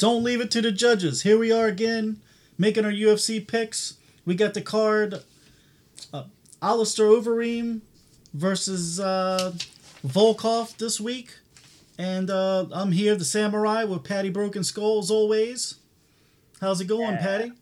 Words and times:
Don't 0.00 0.24
leave 0.24 0.40
it 0.40 0.50
to 0.52 0.62
the 0.62 0.72
judges. 0.72 1.24
Here 1.24 1.38
we 1.38 1.52
are 1.52 1.66
again, 1.66 2.22
making 2.56 2.86
our 2.86 2.90
UFC 2.90 3.46
picks. 3.46 3.98
We 4.24 4.34
got 4.34 4.54
the 4.54 4.62
card 4.62 5.22
uh, 6.14 6.24
Alistair 6.62 7.04
Overeem 7.04 7.82
versus 8.32 8.98
uh, 8.98 9.52
Volkov 10.06 10.74
this 10.78 11.00
week. 11.02 11.36
And 11.98 12.30
uh, 12.30 12.64
I'm 12.72 12.92
here, 12.92 13.14
the 13.14 13.26
samurai, 13.26 13.84
with 13.84 14.02
Patty 14.02 14.30
Broken 14.30 14.64
Skull 14.64 15.00
as 15.00 15.10
always. 15.10 15.74
How's 16.62 16.80
it 16.80 16.86
going, 16.86 17.12
Yeah. 17.12 17.18
Patty? 17.22 17.52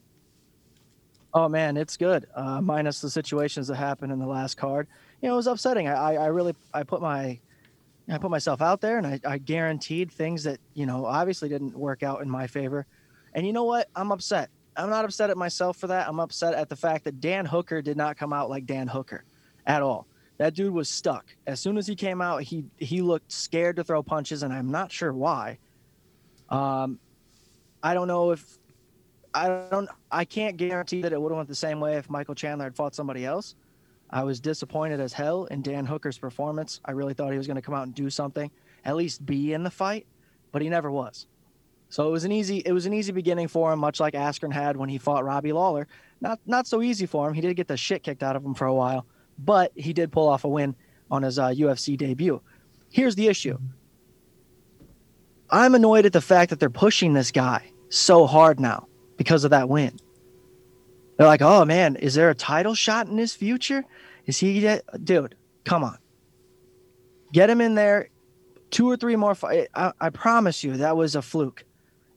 Oh 1.34 1.48
man, 1.48 1.76
it's 1.76 1.96
good. 1.96 2.26
Uh, 2.36 2.60
minus 2.60 3.00
the 3.00 3.10
situations 3.10 3.66
that 3.66 3.74
happened 3.74 4.12
in 4.12 4.20
the 4.20 4.26
last 4.26 4.56
card. 4.56 4.86
You 5.20 5.28
know, 5.28 5.34
it 5.34 5.38
was 5.38 5.48
upsetting. 5.48 5.88
I, 5.88 6.14
I, 6.14 6.14
I 6.14 6.26
really, 6.26 6.54
I 6.72 6.84
put 6.84 7.02
my, 7.02 7.40
I 8.10 8.18
put 8.18 8.30
myself 8.30 8.62
out 8.62 8.80
there, 8.80 8.98
and 8.98 9.06
I, 9.06 9.20
I 9.24 9.38
guaranteed 9.38 10.10
things 10.10 10.44
that 10.44 10.60
you 10.74 10.86
know 10.86 11.04
obviously 11.04 11.48
didn't 11.48 11.76
work 11.76 12.02
out 12.02 12.22
in 12.22 12.30
my 12.30 12.46
favor. 12.46 12.86
And 13.34 13.46
you 13.46 13.52
know 13.52 13.64
what? 13.64 13.88
I'm 13.94 14.10
upset. 14.12 14.50
I'm 14.76 14.90
not 14.90 15.04
upset 15.04 15.30
at 15.30 15.36
myself 15.36 15.76
for 15.76 15.88
that. 15.88 16.08
I'm 16.08 16.20
upset 16.20 16.54
at 16.54 16.68
the 16.68 16.76
fact 16.76 17.04
that 17.04 17.20
Dan 17.20 17.44
Hooker 17.44 17.82
did 17.82 17.96
not 17.96 18.16
come 18.16 18.32
out 18.32 18.48
like 18.48 18.64
Dan 18.64 18.86
Hooker, 18.86 19.24
at 19.66 19.82
all. 19.82 20.06
That 20.38 20.54
dude 20.54 20.72
was 20.72 20.88
stuck. 20.88 21.26
As 21.46 21.60
soon 21.60 21.76
as 21.76 21.86
he 21.86 21.96
came 21.96 22.20
out, 22.20 22.42
he 22.42 22.64
he 22.78 23.02
looked 23.02 23.32
scared 23.32 23.76
to 23.76 23.84
throw 23.84 24.02
punches, 24.02 24.42
and 24.42 24.52
I'm 24.52 24.70
not 24.70 24.92
sure 24.92 25.12
why. 25.12 25.58
Um, 26.48 26.98
I 27.82 27.92
don't 27.94 28.08
know 28.08 28.30
if 28.30 28.58
I 29.34 29.66
don't. 29.70 29.88
I 30.10 30.24
can't 30.24 30.56
guarantee 30.56 31.02
that 31.02 31.12
it 31.12 31.20
would 31.20 31.30
have 31.30 31.36
went 31.36 31.48
the 31.48 31.54
same 31.54 31.80
way 31.80 31.96
if 31.96 32.08
Michael 32.08 32.34
Chandler 32.34 32.64
had 32.64 32.76
fought 32.76 32.94
somebody 32.94 33.24
else. 33.26 33.54
I 34.10 34.24
was 34.24 34.40
disappointed 34.40 35.00
as 35.00 35.12
hell 35.12 35.44
in 35.46 35.62
Dan 35.62 35.84
Hooker's 35.84 36.18
performance. 36.18 36.80
I 36.84 36.92
really 36.92 37.14
thought 37.14 37.32
he 37.32 37.38
was 37.38 37.46
going 37.46 37.56
to 37.56 37.62
come 37.62 37.74
out 37.74 37.84
and 37.84 37.94
do 37.94 38.10
something, 38.10 38.50
at 38.84 38.96
least 38.96 39.24
be 39.24 39.52
in 39.52 39.62
the 39.62 39.70
fight, 39.70 40.06
but 40.52 40.62
he 40.62 40.68
never 40.68 40.90
was. 40.90 41.26
So 41.90 42.06
it 42.06 42.10
was 42.10 42.24
an 42.24 42.32
easy. 42.32 42.58
It 42.58 42.72
was 42.72 42.86
an 42.86 42.92
easy 42.92 43.12
beginning 43.12 43.48
for 43.48 43.72
him, 43.72 43.78
much 43.78 43.98
like 43.98 44.14
Askren 44.14 44.52
had 44.52 44.76
when 44.76 44.88
he 44.88 44.98
fought 44.98 45.24
Robbie 45.24 45.52
Lawler. 45.52 45.86
Not 46.20 46.38
not 46.46 46.66
so 46.66 46.82
easy 46.82 47.06
for 47.06 47.28
him. 47.28 47.34
He 47.34 47.40
did 47.40 47.56
get 47.56 47.68
the 47.68 47.76
shit 47.76 48.02
kicked 48.02 48.22
out 48.22 48.36
of 48.36 48.44
him 48.44 48.54
for 48.54 48.66
a 48.66 48.74
while, 48.74 49.06
but 49.38 49.72
he 49.74 49.92
did 49.92 50.12
pull 50.12 50.28
off 50.28 50.44
a 50.44 50.48
win 50.48 50.76
on 51.10 51.22
his 51.22 51.38
uh, 51.38 51.48
UFC 51.48 51.96
debut. 51.96 52.42
Here's 52.90 53.14
the 53.14 53.28
issue. 53.28 53.58
I'm 55.50 55.74
annoyed 55.74 56.04
at 56.04 56.12
the 56.12 56.20
fact 56.20 56.50
that 56.50 56.60
they're 56.60 56.68
pushing 56.68 57.14
this 57.14 57.30
guy 57.30 57.70
so 57.88 58.26
hard 58.26 58.60
now 58.60 58.86
because 59.16 59.44
of 59.44 59.50
that 59.50 59.68
win. 59.68 59.98
They're 61.18 61.26
like, 61.26 61.42
oh 61.42 61.64
man, 61.64 61.96
is 61.96 62.14
there 62.14 62.30
a 62.30 62.34
title 62.34 62.74
shot 62.74 63.08
in 63.08 63.18
his 63.18 63.34
future? 63.34 63.84
Is 64.24 64.38
he, 64.38 64.60
get-" 64.60 65.04
dude? 65.04 65.34
Come 65.64 65.84
on, 65.84 65.98
get 67.32 67.50
him 67.50 67.60
in 67.60 67.74
there. 67.74 68.08
Two 68.70 68.90
or 68.90 68.96
three 68.96 69.16
more. 69.16 69.34
Fi- 69.34 69.66
I, 69.74 69.92
I 70.00 70.10
promise 70.10 70.62
you, 70.62 70.76
that 70.78 70.96
was 70.96 71.16
a 71.16 71.22
fluke. 71.22 71.64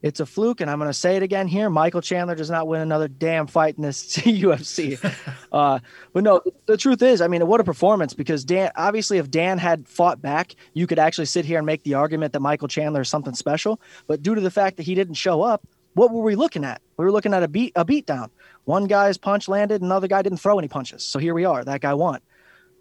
It's 0.02 0.20
a 0.20 0.26
fluke, 0.26 0.62
and 0.62 0.70
I'm 0.70 0.80
going 0.80 0.90
to 0.90 0.94
say 0.94 1.16
it 1.16 1.24
again 1.24 1.48
here. 1.48 1.70
Michael 1.70 2.02
Chandler 2.02 2.34
does 2.36 2.50
not 2.50 2.68
win 2.68 2.82
another 2.82 3.08
damn 3.08 3.46
fight 3.48 3.76
in 3.78 3.84
this 3.84 4.18
UFC. 4.18 4.98
uh, 5.52 5.80
but 6.12 6.24
no, 6.24 6.42
the 6.66 6.76
truth 6.78 7.02
is, 7.02 7.22
I 7.22 7.28
mean, 7.28 7.46
what 7.48 7.60
a 7.60 7.64
performance! 7.64 8.14
Because 8.14 8.44
Dan, 8.44 8.72
obviously, 8.76 9.18
if 9.18 9.32
Dan 9.32 9.58
had 9.58 9.88
fought 9.88 10.22
back, 10.22 10.56
you 10.74 10.88
could 10.88 11.00
actually 11.00 11.26
sit 11.26 11.46
here 11.46 11.58
and 11.58 11.66
make 11.66 11.84
the 11.84 11.94
argument 11.94 12.34
that 12.34 12.40
Michael 12.40 12.68
Chandler 12.68 13.02
is 13.02 13.10
something 13.10 13.34
special. 13.34 13.80
But 14.08 14.22
due 14.22 14.36
to 14.36 14.42
the 14.42 14.52
fact 14.52 14.78
that 14.78 14.84
he 14.84 14.96
didn't 14.96 15.16
show 15.16 15.42
up, 15.42 15.66
what 15.94 16.12
were 16.12 16.22
we 16.22 16.36
looking 16.36 16.64
at? 16.64 16.82
We 16.98 17.06
were 17.06 17.12
looking 17.12 17.34
at 17.34 17.44
a 17.44 17.48
beat 17.48 17.74
a 17.76 17.84
beat 17.84 18.06
down. 18.06 18.32
One 18.66 18.86
guy's 18.86 19.18
punch 19.18 19.48
landed, 19.48 19.82
another 19.82 20.08
guy 20.08 20.22
didn't 20.22 20.40
throw 20.40 20.60
any 20.60 20.68
punches. 20.68 21.04
So 21.04 21.20
here 21.20 21.34
we 21.34 21.46
are. 21.46 21.64
That 21.64 21.82
guy 21.82 21.94
won. 21.94 22.22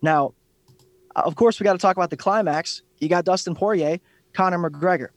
Now, 0.03 0.35
of 1.17 1.35
course, 1.35 1.59
we 1.59 1.65
got 1.65 1.73
to 1.73 1.79
talk 1.79 1.97
about 1.97 2.11
the 2.11 2.17
climax. 2.17 2.83
You 2.99 3.09
got 3.09 3.25
Dustin 3.25 3.55
Poirier, 3.55 3.99
Conor 4.33 4.59
McGregor. 4.59 5.09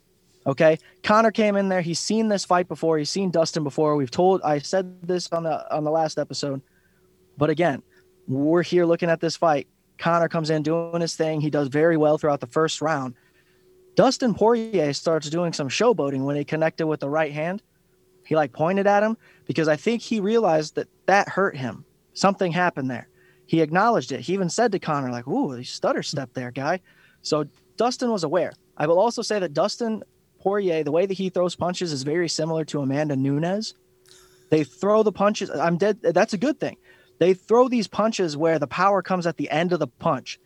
Okay, 0.46 0.78
Conor 1.04 1.32
came 1.32 1.56
in 1.56 1.70
there. 1.70 1.82
He's 1.82 2.00
seen 2.00 2.28
this 2.28 2.44
fight 2.44 2.68
before. 2.68 2.98
He's 2.98 3.10
seen 3.10 3.32
Dustin 3.32 3.64
before. 3.64 3.96
We've 3.96 4.12
told. 4.12 4.42
I 4.42 4.60
said 4.60 5.02
this 5.08 5.32
on 5.32 5.44
the 5.44 5.74
on 5.74 5.84
the 5.84 5.92
last 5.92 6.18
episode, 6.18 6.62
but 7.38 7.50
again, 7.50 7.82
we're 8.28 8.64
here 8.64 8.86
looking 8.86 9.10
at 9.10 9.22
this 9.22 9.38
fight. 9.38 9.68
Conor 9.98 10.28
comes 10.28 10.50
in 10.50 10.64
doing 10.64 11.00
his 11.00 11.16
thing. 11.16 11.40
He 11.40 11.50
does 11.50 11.70
very 11.70 11.96
well 11.96 12.18
throughout 12.18 12.42
the 12.42 12.48
first 12.48 12.82
round. 12.82 13.14
Dustin 13.96 14.34
Poirier 14.34 14.92
starts 14.94 15.30
doing 15.30 15.54
some 15.54 15.70
showboating 15.70 16.26
when 16.26 16.36
he 16.36 16.44
connected 16.44 16.88
with 16.88 17.00
the 17.00 17.10
right 17.10 17.32
hand. 17.32 17.62
He 18.26 18.36
like 18.36 18.54
pointed 18.54 18.88
at 18.88 19.04
him 19.04 19.18
because 19.46 19.68
I 19.68 19.76
think 19.76 20.02
he 20.02 20.20
realized 20.20 20.76
that 20.76 20.88
that 21.06 21.30
hurt 21.30 21.58
him. 21.58 21.86
Something 22.14 22.52
happened 22.52 22.90
there. 22.90 23.08
He 23.46 23.62
acknowledged 23.62 24.12
it. 24.12 24.22
He 24.22 24.34
even 24.34 24.50
said 24.50 24.72
to 24.72 24.80
Conor, 24.80 25.12
like, 25.12 25.28
"Ooh, 25.28 25.56
you 25.56 25.64
stutter 25.64 26.04
step 26.04 26.30
there, 26.34 26.52
guy." 26.52 26.80
So 27.22 27.46
Dustin 27.78 28.12
was 28.12 28.24
aware. 28.24 28.54
I 28.78 28.88
will 28.88 29.00
also 29.00 29.22
say 29.22 29.40
that 29.40 29.54
Dustin 29.54 30.04
Poirier, 30.40 30.84
the 30.84 30.92
way 30.92 31.06
that 31.06 31.14
he 31.14 31.30
throws 31.30 31.56
punches 31.56 31.92
is 31.92 32.04
very 32.04 32.30
similar 32.30 32.66
to 32.66 32.82
Amanda 32.82 33.16
Nunes. 33.16 33.74
They 34.50 34.64
throw 34.64 35.04
the 35.04 35.12
punches. 35.12 35.50
I'm 35.50 35.78
dead. 35.78 36.02
That's 36.02 36.34
a 36.34 36.38
good 36.38 36.60
thing. 36.60 36.78
They 37.20 37.34
throw 37.34 37.68
these 37.68 37.88
punches 37.88 38.36
where 38.36 38.60
the 38.60 38.68
power 38.68 39.02
comes 39.02 39.26
at 39.26 39.38
the 39.38 39.50
end 39.50 39.74
of 39.74 39.80
the 39.80 39.88
punch. 39.88 40.40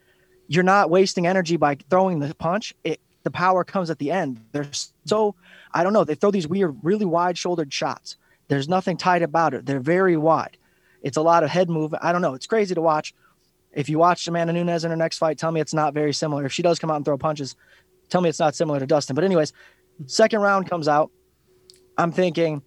You're 0.47 0.63
not 0.63 0.89
wasting 0.89 1.27
energy 1.27 1.57
by 1.57 1.77
throwing 1.89 2.19
the 2.19 2.33
punch. 2.35 2.73
It 2.83 3.01
the 3.27 3.31
power 3.31 3.65
comes 3.65 3.89
at 3.89 3.99
the 3.99 4.09
end. 4.09 4.39
They're 4.53 4.69
so 5.03 5.35
I 5.73 5.83
don't 5.83 5.91
know. 5.91 6.05
They 6.05 6.15
throw 6.15 6.31
these 6.31 6.47
weird, 6.47 6.77
really 6.81 7.03
wide 7.05 7.37
shouldered 7.37 7.73
shots. 7.73 8.15
There's 8.47 8.69
nothing 8.69 8.95
tight 8.95 9.21
about 9.21 9.53
it. 9.53 9.65
They're 9.65 9.81
very 9.81 10.15
wide. 10.15 10.55
It's 11.01 11.17
a 11.17 11.21
lot 11.21 11.43
of 11.43 11.49
head 11.49 11.69
movement. 11.69 12.05
I 12.05 12.13
don't 12.13 12.21
know. 12.21 12.35
It's 12.35 12.47
crazy 12.47 12.73
to 12.73 12.79
watch. 12.81 13.13
If 13.73 13.89
you 13.89 13.99
watch 13.99 14.25
Amanda 14.29 14.53
Nunes 14.53 14.85
in 14.85 14.91
her 14.91 14.95
next 14.95 15.17
fight, 15.17 15.37
tell 15.37 15.51
me 15.51 15.59
it's 15.59 15.73
not 15.73 15.93
very 15.93 16.13
similar. 16.13 16.45
If 16.45 16.53
she 16.53 16.61
does 16.61 16.79
come 16.79 16.89
out 16.89 16.95
and 16.95 17.03
throw 17.03 17.17
punches, 17.17 17.57
tell 18.07 18.21
me 18.21 18.29
it's 18.29 18.39
not 18.39 18.55
similar 18.55 18.79
to 18.79 18.87
Dustin. 18.87 19.13
But 19.13 19.25
anyways, 19.25 19.51
second 20.05 20.39
round 20.39 20.69
comes 20.69 20.87
out. 20.87 21.11
I'm 21.97 22.13
thinking, 22.13 22.61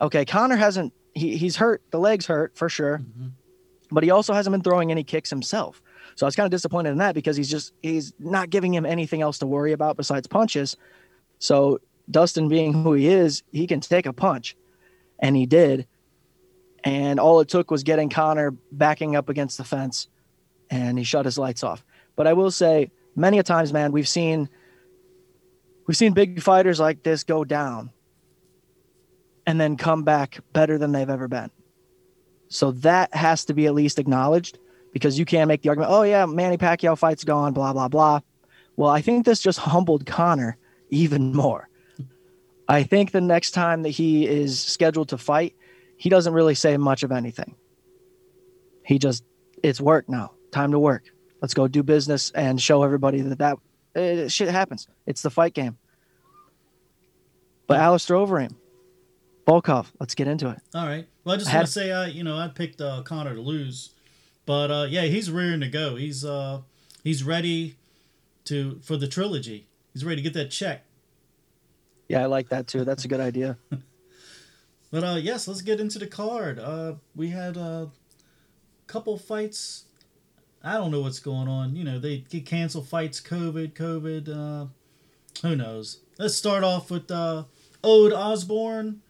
okay, 0.00 0.24
Conor 0.24 0.56
hasn't 0.56 0.94
he, 1.12 1.36
he's 1.36 1.56
hurt. 1.56 1.82
The 1.90 1.98
legs 1.98 2.24
hurt 2.24 2.56
for 2.56 2.70
sure, 2.70 2.98
mm-hmm. 2.98 3.28
but 3.90 4.04
he 4.04 4.10
also 4.10 4.32
hasn't 4.32 4.54
been 4.54 4.62
throwing 4.62 4.90
any 4.90 5.04
kicks 5.04 5.28
himself. 5.28 5.82
So 6.18 6.26
I 6.26 6.28
was 6.28 6.34
kind 6.34 6.46
of 6.46 6.50
disappointed 6.50 6.90
in 6.90 6.98
that 6.98 7.14
because 7.14 7.36
he's 7.36 7.48
just 7.48 7.72
he's 7.80 8.12
not 8.18 8.50
giving 8.50 8.74
him 8.74 8.84
anything 8.84 9.22
else 9.22 9.38
to 9.38 9.46
worry 9.46 9.70
about 9.70 9.96
besides 9.96 10.26
punches. 10.26 10.76
So 11.38 11.78
Dustin 12.10 12.48
being 12.48 12.72
who 12.72 12.94
he 12.94 13.06
is, 13.06 13.44
he 13.52 13.68
can 13.68 13.78
take 13.78 14.04
a 14.04 14.12
punch. 14.12 14.56
And 15.20 15.36
he 15.36 15.46
did. 15.46 15.86
And 16.82 17.20
all 17.20 17.38
it 17.38 17.46
took 17.46 17.70
was 17.70 17.84
getting 17.84 18.08
Conor 18.08 18.50
backing 18.72 19.14
up 19.14 19.28
against 19.28 19.58
the 19.58 19.64
fence 19.64 20.08
and 20.70 20.98
he 20.98 21.04
shut 21.04 21.24
his 21.24 21.38
lights 21.38 21.62
off. 21.62 21.84
But 22.16 22.26
I 22.26 22.32
will 22.32 22.50
say, 22.50 22.90
many 23.14 23.38
a 23.38 23.44
times, 23.44 23.72
man, 23.72 23.92
we've 23.92 24.08
seen 24.08 24.48
we've 25.86 25.96
seen 25.96 26.14
big 26.14 26.42
fighters 26.42 26.80
like 26.80 27.04
this 27.04 27.22
go 27.22 27.44
down 27.44 27.92
and 29.46 29.60
then 29.60 29.76
come 29.76 30.02
back 30.02 30.40
better 30.52 30.78
than 30.78 30.90
they've 30.90 31.08
ever 31.08 31.28
been. 31.28 31.52
So 32.48 32.72
that 32.72 33.14
has 33.14 33.44
to 33.44 33.54
be 33.54 33.66
at 33.66 33.74
least 33.74 34.00
acknowledged 34.00 34.58
because 34.98 35.18
you 35.18 35.24
can't 35.24 35.48
make 35.48 35.62
the 35.62 35.68
argument, 35.68 35.90
oh 35.92 36.02
yeah, 36.02 36.26
Manny 36.26 36.56
Pacquiao 36.56 36.96
fight's 36.98 37.24
gone, 37.24 37.52
blah 37.52 37.72
blah 37.72 37.88
blah. 37.88 38.20
Well, 38.76 38.90
I 38.90 39.00
think 39.00 39.24
this 39.24 39.40
just 39.40 39.58
humbled 39.58 40.06
Conor 40.06 40.56
even 40.90 41.32
more. 41.44 41.68
I 42.68 42.82
think 42.82 43.12
the 43.12 43.20
next 43.20 43.52
time 43.52 43.82
that 43.82 43.90
he 43.90 44.26
is 44.26 44.60
scheduled 44.60 45.08
to 45.08 45.18
fight, 45.18 45.54
he 45.96 46.08
doesn't 46.10 46.32
really 46.34 46.54
say 46.54 46.76
much 46.76 47.02
of 47.02 47.10
anything. 47.10 47.54
He 48.84 48.98
just, 48.98 49.24
it's 49.62 49.80
work 49.80 50.08
now. 50.08 50.32
Time 50.52 50.72
to 50.72 50.78
work. 50.78 51.04
Let's 51.40 51.54
go 51.54 51.66
do 51.66 51.82
business 51.82 52.30
and 52.32 52.60
show 52.60 52.82
everybody 52.82 53.20
that 53.22 53.38
that 53.38 53.56
uh, 53.96 54.28
shit 54.28 54.48
happens. 54.48 54.86
It's 55.06 55.22
the 55.22 55.30
fight 55.30 55.54
game. 55.54 55.78
But 57.66 57.78
Alistair 57.80 58.16
Overeem, 58.16 58.54
Volkov, 59.46 59.86
let's 60.00 60.14
get 60.14 60.26
into 60.28 60.48
it. 60.50 60.58
All 60.74 60.86
right. 60.86 61.06
Well, 61.24 61.34
I 61.34 61.38
just 61.38 61.48
I 61.48 61.52
had- 61.52 61.58
want 61.58 61.66
to 61.68 61.72
say, 61.72 61.92
I 61.92 62.06
you 62.06 62.22
know, 62.24 62.36
I 62.36 62.48
picked 62.48 62.80
uh, 62.80 63.02
Conor 63.02 63.34
to 63.34 63.40
lose, 63.40 63.94
but 64.48 64.70
uh, 64.70 64.86
yeah, 64.88 65.02
he's 65.02 65.30
rearing 65.30 65.60
to 65.60 65.68
go. 65.68 65.96
He's 65.96 66.24
uh, 66.24 66.62
he's 67.04 67.22
ready 67.22 67.76
to 68.46 68.80
for 68.82 68.96
the 68.96 69.06
trilogy. 69.06 69.68
He's 69.92 70.06
ready 70.06 70.16
to 70.16 70.22
get 70.22 70.32
that 70.32 70.50
check. 70.50 70.86
Yeah, 72.08 72.22
I 72.22 72.26
like 72.26 72.48
that 72.48 72.66
too. 72.66 72.82
That's 72.86 73.04
a 73.04 73.08
good 73.08 73.20
idea. 73.20 73.58
But 74.90 75.04
uh, 75.04 75.18
yes, 75.20 75.46
let's 75.46 75.60
get 75.60 75.80
into 75.80 75.98
the 75.98 76.06
card. 76.06 76.58
Uh, 76.58 76.94
we 77.14 77.28
had 77.28 77.58
a 77.58 77.90
couple 78.86 79.18
fights. 79.18 79.84
I 80.64 80.78
don't 80.78 80.90
know 80.90 81.02
what's 81.02 81.20
going 81.20 81.46
on. 81.46 81.76
You 81.76 81.84
know, 81.84 81.98
they 81.98 82.24
get 82.30 82.46
cancel 82.46 82.82
fights, 82.82 83.20
COVID, 83.20 83.74
COVID. 83.74 84.28
Uh, 84.30 84.68
who 85.46 85.56
knows? 85.56 86.00
Let's 86.18 86.36
start 86.36 86.64
off 86.64 86.90
with 86.90 87.10
uh, 87.10 87.44
Ode 87.84 88.14
Osbourne, 88.14 89.02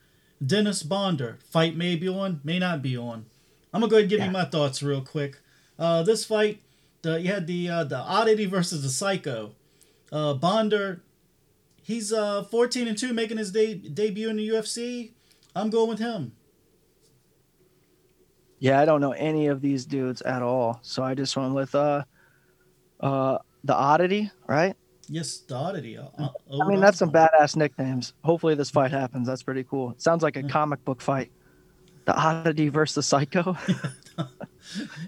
Dennis 0.44 0.82
Bondar. 0.82 1.40
Fight 1.44 1.76
may 1.76 1.94
be 1.94 2.08
on, 2.08 2.40
may 2.42 2.58
not 2.58 2.82
be 2.82 2.96
on. 2.96 3.26
I'm 3.72 3.80
gonna 3.80 3.90
go 3.90 3.96
ahead 3.96 4.04
and 4.04 4.10
give 4.10 4.18
Yeah. 4.20 4.26
you 4.26 4.30
my 4.32 4.44
thoughts 4.44 4.82
real 4.82 5.02
quick. 5.02 5.38
Uh, 5.78 6.02
this 6.02 6.24
fight, 6.24 6.60
the, 7.02 7.20
you 7.20 7.28
had 7.32 7.46
the 7.46 7.68
uh, 7.68 7.84
the 7.84 7.96
oddity 7.98 8.46
versus 8.46 8.82
the 8.82 8.88
psycho. 8.88 9.52
Uh, 10.10 10.34
Bondar, 10.34 11.00
he's 11.82 12.12
uh 12.12 12.42
14 12.44 12.88
and 12.88 12.96
two, 12.98 13.12
making 13.12 13.36
his 13.38 13.52
de- 13.52 13.74
debut 13.74 14.28
in 14.30 14.36
the 14.36 14.48
UFC. 14.48 15.12
I'm 15.54 15.70
going 15.70 15.88
with 15.88 15.98
him. 15.98 16.32
Yeah, 18.58 18.80
I 18.80 18.84
don't 18.84 19.00
know 19.00 19.12
any 19.12 19.46
of 19.46 19.60
these 19.60 19.86
dudes 19.86 20.20
at 20.22 20.42
all. 20.42 20.80
So 20.82 21.02
I 21.02 21.14
just 21.14 21.36
went 21.36 21.54
with 21.54 21.74
uh 21.74 22.04
uh 23.00 23.38
the 23.64 23.74
oddity, 23.74 24.30
right? 24.46 24.74
Yes, 25.08 25.38
the 25.38 25.54
oddity. 25.54 25.96
Uh, 25.96 26.06
uh, 26.18 26.28
I 26.62 26.68
mean, 26.68 26.80
that's 26.80 26.98
some 26.98 27.10
badass 27.10 27.56
nicknames. 27.56 28.12
Hopefully, 28.24 28.54
this 28.54 28.70
fight 28.70 28.90
happens. 28.90 29.26
That's 29.26 29.42
pretty 29.42 29.64
cool. 29.64 29.90
It 29.92 30.02
sounds 30.02 30.22
like 30.22 30.36
a 30.36 30.42
comic 30.42 30.84
book 30.84 31.00
fight. 31.00 31.30
The 32.08 32.16
oddity 32.18 32.70
versus 32.70 33.06
psycho. 33.06 33.54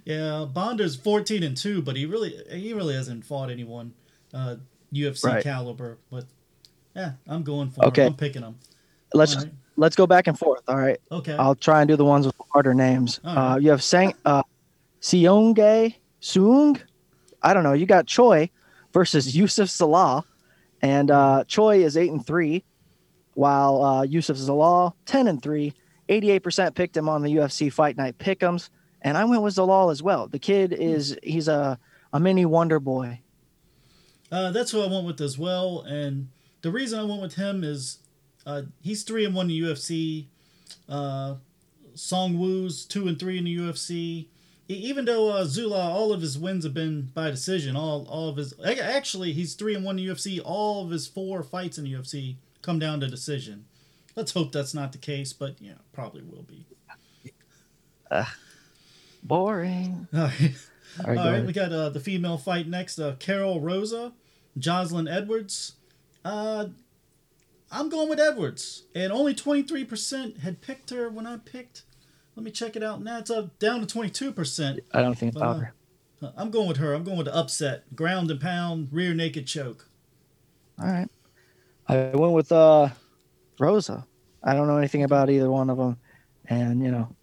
Yeah, 0.05 0.47
Bondar's 0.51 0.97
fourteen 0.97 1.43
and 1.43 1.57
two, 1.57 1.81
but 1.83 1.95
he 1.97 2.05
really 2.07 2.35
he 2.51 2.73
really 2.75 2.95
hasn't 2.95 3.25
fought 3.25 3.51
anyone 3.51 3.93
uh, 4.33 4.57
UFC 4.93 5.25
Right. 5.25 5.43
caliber. 5.43 5.99
But 6.11 6.25
yeah, 6.97 7.13
I'm 7.27 7.43
going 7.43 7.71
for 7.71 7.85
Okay. 7.87 8.03
him. 8.03 8.09
I'm 8.13 8.17
picking 8.17 8.43
him. 8.43 8.57
let's 9.15 9.33
just, 9.35 9.47
right. 9.47 9.55
let's 9.77 9.97
go 9.97 10.07
back 10.07 10.27
and 10.29 10.39
forth. 10.39 10.63
All 10.69 10.77
right. 10.77 10.99
Okay. 11.11 11.35
I'll 11.35 11.55
try 11.55 11.81
and 11.83 11.89
do 11.89 11.97
the 11.97 12.05
ones 12.05 12.25
with 12.27 12.35
harder 12.53 12.73
names. 12.75 13.21
All 13.25 13.37
Uh, 13.37 13.57
you 13.59 13.71
have 13.71 13.83
Sang, 13.83 14.15
uh, 14.25 14.43
Suung. 15.03 16.81
I 17.43 17.55
don't 17.55 17.63
know. 17.63 17.73
You 17.75 17.87
got 17.87 18.07
Choi 18.07 18.49
versus 18.93 19.35
Yusuf 19.37 19.69
Salah, 19.69 20.25
and 20.83 21.11
uh, 21.11 21.45
Choi 21.47 21.83
is 21.85 21.97
eight 21.99 22.11
and 22.13 22.25
three, 22.27 22.65
while 23.35 23.83
uh, 23.83 24.03
Yusuf 24.03 24.37
Salah 24.39 24.95
ten 25.07 25.29
and 25.29 25.43
three. 25.43 25.75
Eighty-eight 26.11 26.41
percent 26.41 26.75
picked 26.75 26.97
him 26.97 27.09
on 27.09 27.23
the 27.23 27.37
UFC 27.37 27.73
Fight 27.73 27.97
Night 27.97 28.19
Pick'ems, 28.19 28.69
and 29.01 29.17
I 29.17 29.25
went 29.25 29.43
with 29.43 29.55
Zalal 29.55 29.91
as 29.91 30.03
well. 30.03 30.27
The 30.27 30.39
kid 30.39 30.73
is 30.73 31.17
he's 31.23 31.49
a 31.49 31.79
a 32.13 32.21
mini 32.21 32.45
wonder 32.45 32.81
boy. 32.81 33.21
Uh, 34.31 34.51
that's 34.51 34.71
who 34.73 34.83
I 34.83 34.87
went 34.87 35.07
with 35.07 35.21
as 35.21 35.39
well, 35.39 35.83
and 35.83 36.29
the 36.63 36.71
reason 36.71 36.99
I 36.99 37.05
went 37.05 37.23
with 37.23 37.35
him 37.35 37.65
is 37.65 37.99
uh, 38.45 38.63
he's 38.83 39.03
three 39.03 39.25
and 39.25 39.35
one 39.35 39.51
in 39.51 39.61
the 39.61 39.61
UFC. 39.61 40.27
Uh, 40.89 41.37
Song 41.95 42.39
Woo's 42.39 42.85
two 42.85 43.09
and 43.09 43.19
three 43.19 43.39
in 43.39 43.45
the 43.45 43.57
UFC. 43.57 44.27
Even 44.69 45.05
though 45.05 45.31
uh, 45.31 45.45
Zula, 45.45 45.91
all 45.91 46.13
of 46.13 46.21
his 46.21 46.39
wins 46.39 46.63
have 46.63 46.75
been 46.75 47.11
by 47.13 47.31
decision. 47.31 47.77
All 47.77 48.07
all 48.09 48.29
of 48.29 48.37
his 48.37 48.55
actually 48.65 49.33
he's 49.33 49.55
three 49.55 49.75
and 49.75 49.85
one 49.85 49.99
in 49.99 50.07
the 50.07 50.13
UFC. 50.13 50.41
All 50.45 50.85
of 50.85 50.91
his 50.91 51.07
four 51.07 51.43
fights 51.43 51.79
in 51.79 51.85
the 51.85 51.93
UFC 51.93 52.37
come 52.63 52.79
down 52.79 53.01
to 53.01 53.09
decision. 53.09 53.65
Let's 54.17 54.33
hope 54.33 54.53
that's 54.53 54.75
not 54.75 54.93
the 54.93 54.99
case, 54.99 55.33
but 55.33 55.57
yeah, 55.61 55.75
probably 55.93 56.23
will 56.23 56.43
be. 56.43 56.67
Boring. 59.23 60.09
All 60.15 60.21
right. 60.21 60.55
All 60.99 61.07
right, 61.07 61.19
All 61.19 61.25
go 61.25 61.31
right, 61.33 61.47
we 61.47 61.53
got 61.53 61.73
uh, 61.73 61.89
the 61.91 62.01
female 62.01 62.37
fight 62.37 62.67
next. 62.67 62.99
Uh, 62.99 63.15
Karol 63.21 63.61
Rosa, 63.61 64.13
Joselyne 64.59 65.07
Edwards. 65.07 65.75
Uh, 66.25 66.67
I'm 67.71 67.89
going 67.89 68.09
with 68.09 68.19
Edwards, 68.19 68.85
and 68.93 69.13
only 69.13 69.33
23% 69.33 70.41
had 70.41 70.61
picked 70.61 70.91
her 70.91 71.09
when 71.09 71.27
I 71.29 71.37
picked. 71.37 71.83
Let 72.35 72.45
me 72.45 72.51
check 72.51 72.75
it 72.75 72.83
out 72.83 73.03
now. 73.03 73.19
It's 73.19 73.31
up 73.31 73.57
down 73.61 73.87
to 73.87 73.99
22%. 73.99 74.81
I 74.93 75.03
don't 75.03 75.17
think 75.17 75.37
Uh, 75.37 75.55
her. 75.55 75.75
Uh, 76.21 76.31
I'm 76.37 76.51
going 76.51 76.67
with 76.67 76.79
her. 76.79 76.93
I'm 76.93 77.05
going 77.05 77.19
with 77.19 77.27
the 77.27 77.37
upset, 77.37 77.95
ground 77.95 78.31
and 78.31 78.41
pound, 78.41 78.89
rear 78.91 79.15
naked 79.15 79.47
choke. 79.47 79.87
All 80.81 80.89
right. 80.89 81.09
I 81.87 82.11
went 82.15 82.33
with 82.33 82.51
uh, 82.51 82.89
Rosa. 83.61 84.07
I 84.43 84.55
don't 84.55 84.67
know 84.67 84.79
anything 84.79 85.03
about 85.03 85.31
either 85.31 85.51
one 85.51 85.71
of 85.71 85.77
them, 85.77 85.99
and 86.47 86.83
you 86.83 86.91
know, 86.91 87.15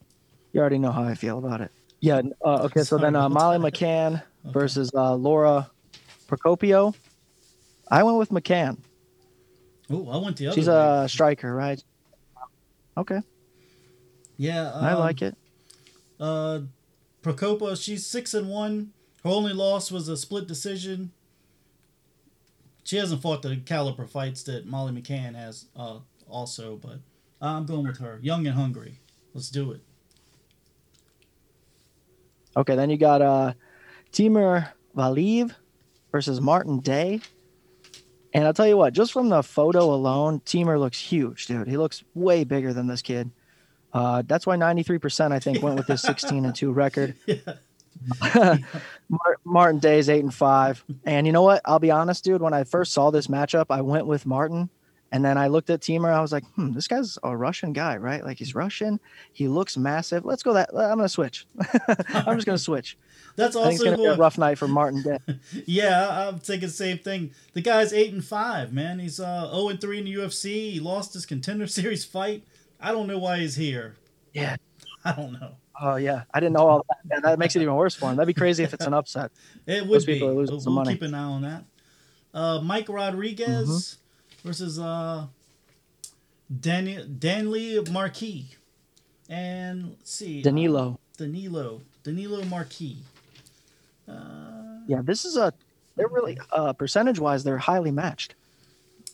you 0.54 0.62
already 0.62 0.78
know 0.78 0.92
how 0.92 1.04
I 1.04 1.16
feel 1.16 1.40
about 1.40 1.62
it. 1.62 1.72
Yeah. 2.00 2.22
Uh, 2.46 2.64
okay. 2.66 2.84
So 2.84 2.98
then 2.98 3.16
uh, 3.16 3.28
Molly 3.28 3.58
McCann 3.58 4.22
versus 4.46 4.92
uh, 4.94 5.16
Laura 5.16 5.70
Procopio. 6.28 6.94
I 7.90 8.04
went 8.04 8.18
with 8.18 8.30
McCann. 8.30 8.78
Oh, 9.90 10.10
I 10.10 10.18
went 10.18 10.38
the 10.38 10.48
other 10.48 10.56
She's 10.56 10.68
way. 10.68 11.04
a 11.04 11.08
striker, 11.10 11.54
right? 11.56 11.82
Okay, 12.98 13.22
yeah, 14.38 14.72
I 14.74 14.92
um, 14.92 15.00
like 15.00 15.22
it. 15.22 15.36
Uh, 16.20 16.62
Procopa, 17.24 17.82
she's 17.82 18.06
six 18.06 18.34
and 18.34 18.50
one. 18.50 18.94
Her 19.24 19.32
only 19.32 19.54
loss 19.54 19.92
was 19.92 20.08
a 20.08 20.16
split 20.16 20.48
decision. 20.48 21.12
She 22.84 22.98
hasn't 22.98 23.22
fought 23.22 23.42
the 23.42 23.58
caliber 23.58 24.06
fights 24.06 24.44
that 24.44 24.66
Molly 24.66 24.94
McCann 24.94 25.36
has, 25.36 25.66
uh, 25.76 25.98
also. 26.30 26.76
But 26.78 27.00
I'm 27.42 27.66
going 27.66 27.88
with 27.88 28.00
her, 28.00 28.20
young 28.22 28.46
and 28.48 28.56
hungry. 28.56 29.00
Let's 29.34 29.50
do 29.50 29.72
it. 29.72 29.82
Okay, 32.56 32.76
then 32.76 32.90
you 32.90 32.98
got 32.98 33.22
uh, 33.22 33.54
Timur 34.12 34.70
Valiev 34.96 35.54
versus 36.12 36.42
Martin 36.42 36.80
Day. 36.80 37.22
And 38.34 38.46
I'll 38.46 38.54
tell 38.54 38.68
you 38.68 38.78
what, 38.78 38.94
just 38.94 39.14
from 39.14 39.30
the 39.30 39.42
photo 39.42 39.94
alone, 39.94 40.42
Timur 40.44 40.78
looks 40.78 41.00
huge, 41.00 41.46
dude. 41.48 41.68
He 41.68 41.78
looks 41.78 42.04
way 42.14 42.44
bigger 42.44 42.74
than 42.74 42.88
this 42.88 43.02
kid. 43.02 43.32
Uh, 43.94 44.24
that's 44.26 44.46
why 44.46 44.58
93%, 44.58 45.32
I 45.32 45.40
think, 45.40 45.64
went 45.64 45.78
with 45.78 45.88
his 45.88 46.02
16 46.02 46.46
and 46.46 46.56
2 46.56 46.72
record. 46.72 47.16
Yeah. 47.26 48.58
Mar- 49.10 49.40
Martin 49.44 49.80
Day's 49.80 50.08
8 50.08 50.24
and 50.24 50.34
5. 50.34 50.86
And 51.06 51.26
you 51.26 51.34
know 51.34 51.42
what? 51.42 51.64
I'll 51.66 51.80
be 51.80 51.90
honest, 51.90 52.24
dude. 52.24 52.42
When 52.44 52.54
I 52.54 52.64
first 52.64 52.94
saw 52.94 53.10
this 53.10 53.26
matchup, 53.26 53.66
I 53.72 53.82
went 53.82 54.06
with 54.06 54.24
Martin. 54.26 54.70
And 55.12 55.24
then 55.24 55.38
I 55.38 55.48
looked 55.48 55.70
at 55.70 55.82
Timur. 55.82 56.12
I 56.12 56.22
was 56.22 56.32
like, 56.34 56.44
hmm, 56.56 56.74
this 56.74 56.88
guy's 56.88 57.18
a 57.24 57.36
Russian 57.36 57.72
guy, 57.72 57.96
right? 57.98 58.24
Like 58.24 58.38
he's 58.38 58.54
Russian. 58.54 59.00
He 59.32 59.48
looks 59.48 59.78
massive. 59.78 60.26
Let's 60.26 60.44
go 60.44 60.54
that. 60.54 60.70
I'm 60.74 60.98
going 60.98 61.00
to 61.00 61.10
switch. 61.10 61.46
I'm 62.14 62.36
just 62.36 62.46
going 62.46 62.58
to 62.58 62.64
switch. 62.64 62.98
That's 63.38 63.56
think 63.56 63.66
it's 63.74 63.82
also 63.82 63.84
going 63.86 63.98
to 63.98 64.04
be 64.04 64.10
a 64.10 64.18
rough 64.18 64.38
night 64.38 64.58
for 64.58 64.68
Martin 64.68 65.04
yeah, 65.66 66.28
I'm 66.28 66.40
thinking 66.40 66.68
the 66.68 66.74
same 66.74 66.98
thing. 66.98 67.32
The 67.54 67.62
guy's 67.62 67.94
eight 67.94 68.12
and 68.12 68.26
five, 68.26 68.74
man. 68.74 69.00
He's 69.00 69.20
uh 69.20 69.50
0 69.54 69.70
and 69.70 69.80
three 69.80 70.00
in 70.00 70.06
the 70.06 70.14
UFC. 70.16 70.72
He 70.72 70.80
lost 70.80 71.14
his 71.14 71.26
contender 71.26 71.68
series 71.68 72.04
fight. 72.04 72.44
I 72.80 72.92
don't 72.92 73.08
know 73.08 73.20
why 73.20 73.40
he's 73.40 73.56
here. 73.56 73.96
Yeah. 74.34 74.56
I 75.06 75.14
don't 75.14 75.34
know. 75.34 75.52
Oh 75.80 75.96
yeah, 75.96 76.24
I 76.34 76.40
didn't 76.40 76.54
know 76.54 76.68
all 76.68 76.86
that. 77.10 77.22
That 77.22 77.40
makes 77.40 77.56
it 77.56 77.62
even 77.62 77.76
worse 77.76 77.94
for 77.96 78.10
him. 78.10 78.16
That'd 78.18 78.28
be 78.28 78.34
crazy 78.34 78.64
if 78.64 78.74
it's 78.74 78.86
an 78.86 78.96
upset. 78.96 79.32
It 79.68 79.84
would 79.86 79.94
Those 79.98 80.06
be. 80.06 80.14
people 80.16 80.30
are 80.30 80.34
losing 80.34 80.56
We'll, 80.56 80.62
some 80.62 80.74
money. 80.74 80.94
keep 80.94 81.04
an 81.04 81.14
eye 81.14 81.20
on 81.24 81.44
that. 81.44 81.64
Uh, 82.34 82.60
Mike 82.62 82.90
Rodriguez 82.90 83.98
versus 84.48 84.80
uh, 84.80 85.28
Danny, 86.62 87.04
Danley 87.20 87.80
Marques. 87.92 88.56
And 89.30 89.90
let's 89.90 90.12
see. 90.12 90.40
uh, 90.40 90.44
Danilo. 90.44 91.00
Danilo. 91.18 91.82
Danilo 92.04 92.44
Marques. 92.46 92.96
Uh, 94.08 94.14
Yeah, 94.88 95.02
this 95.04 95.26
is 95.26 95.36
a. 95.38 95.54
They're 95.98 96.08
really 96.08 96.38
uh, 96.52 96.74
percentage 96.74 97.20
wise, 97.20 97.44
they're 97.44 97.58
highly 97.58 97.92
matched. 97.92 98.36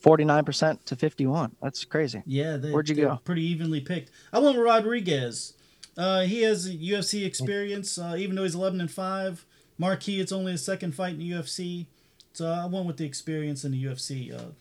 Forty 0.01 0.25
nine 0.25 0.43
percent 0.43 0.85
to 0.87 0.95
fifty 0.97 1.25
one. 1.25 1.55
That's 1.61 1.85
crazy. 1.85 2.21
yeah, 2.25 2.57
they, 2.57 2.71
Where'd 2.71 2.89
you 2.89 2.95
go? 2.95 3.19
Pretty 3.23 3.43
evenly 3.45 3.79
picked. 3.79 4.11
I 4.33 4.39
went 4.39 4.57
with 4.57 4.65
Rodriguez. 4.65 5.53
Uh, 5.97 6.21
he 6.21 6.41
has 6.41 6.69
UFC 6.69 7.25
experience, 7.25 7.97
uh, 7.97 8.15
even 8.17 8.35
though 8.35 8.41
he's 8.43 8.55
11 8.55 8.81
and 8.81 8.89
5. 8.89 9.45
Marques, 9.77 10.07
it's 10.07 10.31
only 10.31 10.51
his 10.53 10.65
second 10.65 10.95
fight 10.95 11.13
in 11.13 11.19
the 11.19 11.31
UFC. 11.31 11.85
So 12.33 12.47
I 12.47 12.65
went 12.65 12.87
with 12.87 12.97
the 12.97 13.05
experience 13.05 13.63
in 13.63 13.71
the 13.73 13.83
UFC. 13.85 14.33
Uh, 14.33 14.53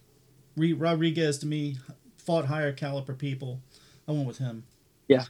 Rodriguez, 0.56 1.38
to 1.38 1.46
me, 1.46 1.78
fought 2.16 2.46
higher 2.46 2.72
caliber 2.72 3.14
people. 3.14 3.60
I 4.06 4.12
went 4.12 4.26
with 4.26 4.38
him. 4.38 4.64
Yeah. 5.08 5.24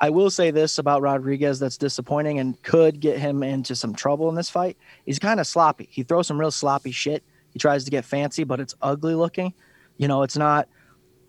I 0.00 0.10
will 0.10 0.30
say 0.30 0.50
this 0.50 0.78
about 0.78 1.00
Rodriguez 1.00 1.58
that's 1.58 1.78
disappointing 1.78 2.38
and 2.38 2.60
could 2.62 3.00
get 3.00 3.18
him 3.18 3.42
into 3.42 3.74
some 3.74 3.94
trouble 3.94 4.28
in 4.28 4.34
this 4.34 4.50
fight. 4.50 4.76
He's 5.06 5.18
kind 5.18 5.40
of 5.40 5.46
sloppy. 5.46 5.88
He 5.90 6.02
throws 6.02 6.26
some 6.26 6.38
real 6.38 6.50
sloppy 6.50 6.90
shit. 6.90 7.24
He 7.52 7.58
tries 7.58 7.84
to 7.84 7.90
get 7.90 8.04
fancy, 8.04 8.44
but 8.44 8.60
it's 8.60 8.74
ugly 8.82 9.14
looking. 9.14 9.54
You 9.96 10.08
know, 10.08 10.22
it's 10.22 10.36
not 10.36 10.68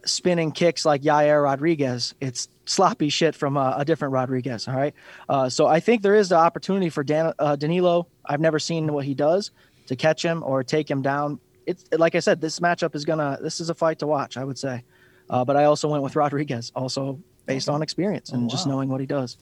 spinning 0.06 0.52
kicks 0.52 0.86
like 0.86 1.02
Yair 1.02 1.44
Rodriguez. 1.44 2.14
It's 2.20 2.50
sloppy 2.66 3.08
shit 3.08 3.36
from 3.36 3.56
a, 3.56 3.76
a 3.78 3.86
different 3.86 4.14
Rodriguez. 4.14 4.68
All 4.68 4.76
right. 4.76 4.94
Uh, 5.30 5.50
so 5.50 5.68
I 5.68 5.80
think 5.80 6.02
there 6.02 6.16
is 6.16 6.30
the 6.30 6.36
opportunity 6.36 6.90
for 6.90 7.04
Dan, 7.04 7.34
uh, 7.40 7.56
Danilo. 7.56 8.08
I've 8.26 8.42
never 8.42 8.60
seen 8.60 8.92
what 8.92 9.06
he 9.06 9.14
does 9.14 9.52
to 9.88 9.96
catch 9.96 10.24
him 10.24 10.44
or 10.44 10.64
take 10.64 10.92
him 10.92 11.02
down. 11.02 11.40
It's 11.68 11.84
like 11.92 12.16
I 12.16 12.20
said, 12.20 12.42
this 12.42 12.60
matchup 12.60 12.96
is 12.96 13.06
gonna. 13.06 13.38
This 13.42 13.60
is 13.60 13.70
a 13.70 13.76
fight 13.76 14.00
to 14.00 14.08
watch. 14.08 14.38
I 14.38 14.44
would 14.44 14.58
say. 14.58 14.84
Uh, 15.30 15.44
but 15.46 15.56
I 15.58 15.66
also 15.66 15.90
went 15.90 16.02
with 16.04 16.16
Rodriguez, 16.16 16.72
also 16.76 17.20
based 17.46 17.68
Okay. 17.68 17.76
on 17.76 17.82
experience 17.84 18.32
and 18.32 18.46
Oh, 18.46 18.48
just 18.50 18.66
knowing 18.66 18.88
what 18.90 19.02
he 19.02 19.06
does. 19.06 19.38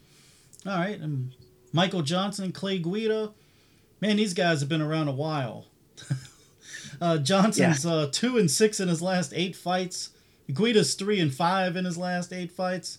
All 0.65 0.73
right. 0.77 0.99
And 0.99 1.31
Michael 1.71 2.01
Johnson, 2.01 2.45
and 2.45 2.53
Clay 2.53 2.79
Guida. 2.79 3.31
Man, 4.01 4.17
these 4.17 4.33
guys 4.33 4.59
have 4.59 4.67
been 4.69 4.81
around 4.81 5.07
a 5.07 5.11
while. 5.13 5.67
uh, 7.01 7.17
Johnson's 7.19 7.85
uh, 7.85 8.09
two 8.11 8.37
and 8.37 8.49
six 8.49 8.79
in 8.79 8.87
his 8.87 9.01
last 9.01 9.31
eight 9.35 9.55
fights. 9.55 10.09
Guida's 10.51 10.95
three 10.95 11.19
and 11.19 11.33
five 11.33 11.75
in 11.75 11.85
his 11.85 11.97
last 11.97 12.33
eight 12.33 12.51
fights. 12.51 12.97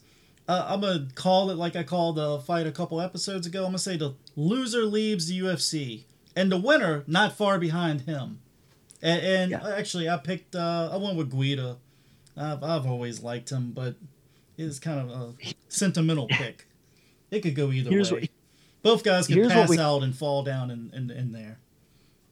Uh, 0.49 0.65
I'm 0.69 0.81
gonna 0.81 1.09
call 1.17 1.51
it 1.51 1.57
like 1.57 1.75
I 1.75 1.83
called 1.83 2.17
the 2.17 2.39
fight 2.41 2.67
a 2.67 2.73
couple 2.73 3.01
episodes 3.01 3.47
ago. 3.47 3.61
I'm 3.65 3.69
gonna 3.71 3.79
say 3.79 3.97
the 3.97 4.15
loser 4.37 4.85
leaves 4.85 5.27
the 5.27 5.41
UFC, 5.41 6.05
and 6.37 6.53
the 6.53 6.57
winner 6.57 7.03
not 7.09 7.37
far 7.37 7.59
behind 7.59 8.03
him. 8.03 8.41
And, 9.03 9.23
and 9.23 9.51
Yeah. 9.53 9.69
actually, 9.77 10.09
I 10.09 10.17
picked. 10.17 10.55
Uh, 10.57 10.91
I 10.93 10.97
went 10.97 11.17
with 11.17 11.31
Guida. 11.31 11.77
I've 12.37 12.63
I've 12.63 12.87
always 12.87 13.23
liked 13.23 13.51
him, 13.51 13.73
but 13.73 13.95
it's 14.59 14.79
kind 14.79 15.01
of 15.01 15.11
a 15.11 15.35
sentimental 15.69 16.27
pick. 16.29 16.67
It 17.31 17.41
could 17.41 17.55
go 17.55 17.71
either 17.71 17.91
Here's 17.91 18.13
way. 18.13 18.21
what- 18.21 18.31
Both 18.83 19.03
guys 19.05 19.29
what 19.29 19.49
pass 19.49 19.69
we- 19.69 19.79
out 19.79 20.03
and 20.03 20.15
fall 20.15 20.43
down 20.45 20.71
in, 20.71 20.91
in, 20.95 21.11
in 21.11 21.33
there. 21.33 21.59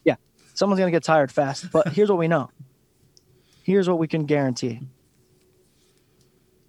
Yeah, 0.04 0.16
someone's 0.54 0.78
gonna 0.78 0.90
get 0.92 1.02
tired 1.02 1.32
fast. 1.32 1.70
But 1.72 1.88
here's 1.88 2.08
what 2.08 2.18
we 2.18 2.28
know. 2.28 2.50
Here's 3.62 3.88
what 3.88 3.98
we 3.98 4.06
can 4.06 4.24
guarantee. 4.26 4.80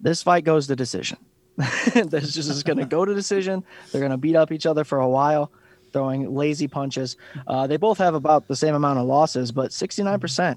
This 0.00 0.22
fight 0.22 0.44
goes 0.44 0.66
to 0.66 0.76
decision. 0.76 1.18
this 1.56 2.24
is 2.24 2.34
just 2.34 2.64
gonna 2.64 2.84
go 2.86 3.04
to 3.04 3.14
decision. 3.14 3.64
They're 3.92 4.00
gonna 4.02 4.18
beat 4.18 4.36
up 4.36 4.52
each 4.52 4.66
other 4.66 4.84
for 4.84 4.98
a 4.98 5.08
while. 5.08 5.50
Throwing 5.96 6.34
lazy 6.34 6.68
punches. 6.68 7.16
Uh, 7.46 7.66
they 7.66 7.78
both 7.78 7.96
have 7.96 8.14
about 8.14 8.46
the 8.48 8.54
same 8.54 8.74
amount 8.74 8.98
of 8.98 9.06
losses, 9.06 9.50
but 9.50 9.70
69% 9.70 10.56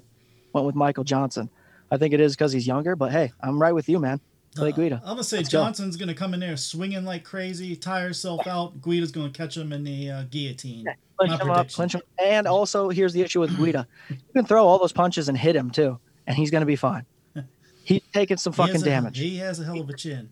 went 0.52 0.66
with 0.66 0.74
Michael 0.74 1.02
Johnson. 1.02 1.48
I 1.90 1.96
think 1.96 2.12
it 2.12 2.20
is 2.20 2.36
because 2.36 2.52
he's 2.52 2.66
younger, 2.66 2.94
but 2.94 3.10
hey, 3.10 3.32
I'm 3.40 3.60
right 3.60 3.72
with 3.72 3.88
you, 3.88 3.98
man. 3.98 4.20
Clay 4.54 4.70
Uh, 4.70 4.82
I'm 4.82 5.00
gonna 5.00 5.24
say 5.24 5.38
Let's 5.38 5.48
go. 5.48 5.62
Johnson's 5.62 5.96
gonna 5.96 6.12
come 6.12 6.34
in 6.34 6.40
there 6.40 6.56
swinging 6.56 7.04
like 7.04 7.22
crazy, 7.24 7.76
tire 7.76 8.06
himself 8.06 8.46
out. 8.48 8.82
Guida's 8.82 9.12
gonna 9.12 9.30
catch 9.30 9.56
him 9.56 9.72
in 9.72 9.84
the 9.84 10.10
uh, 10.10 10.24
guillotine. 10.28 10.86
clinch 11.16 11.38
my 11.38 11.44
him 11.44 11.50
up, 11.52 11.70
clinch 11.70 11.94
him. 11.94 12.02
And 12.18 12.48
also, 12.48 12.88
here's 12.88 13.12
the 13.12 13.22
issue 13.22 13.40
with 13.40 13.56
Guida. 13.56 13.86
You 14.08 14.16
can 14.34 14.44
throw 14.44 14.66
all 14.66 14.78
those 14.80 14.92
punches 14.92 15.28
and 15.28 15.38
hit 15.38 15.54
him 15.54 15.70
too, 15.70 16.00
and 16.26 16.36
he's 16.36 16.50
going 16.50 16.62
to 16.62 16.66
be 16.66 16.76
fine. 16.76 17.06
He's 17.84 18.02
taking 18.12 18.36
some 18.38 18.52
fucking 18.52 18.82
a- 18.82 18.84
damage. 18.84 19.18
He 19.18 19.36
has 19.38 19.60
a 19.60 19.64
hell 19.64 19.80
of 19.80 19.88
a 19.88 19.94
chin. 19.94 20.30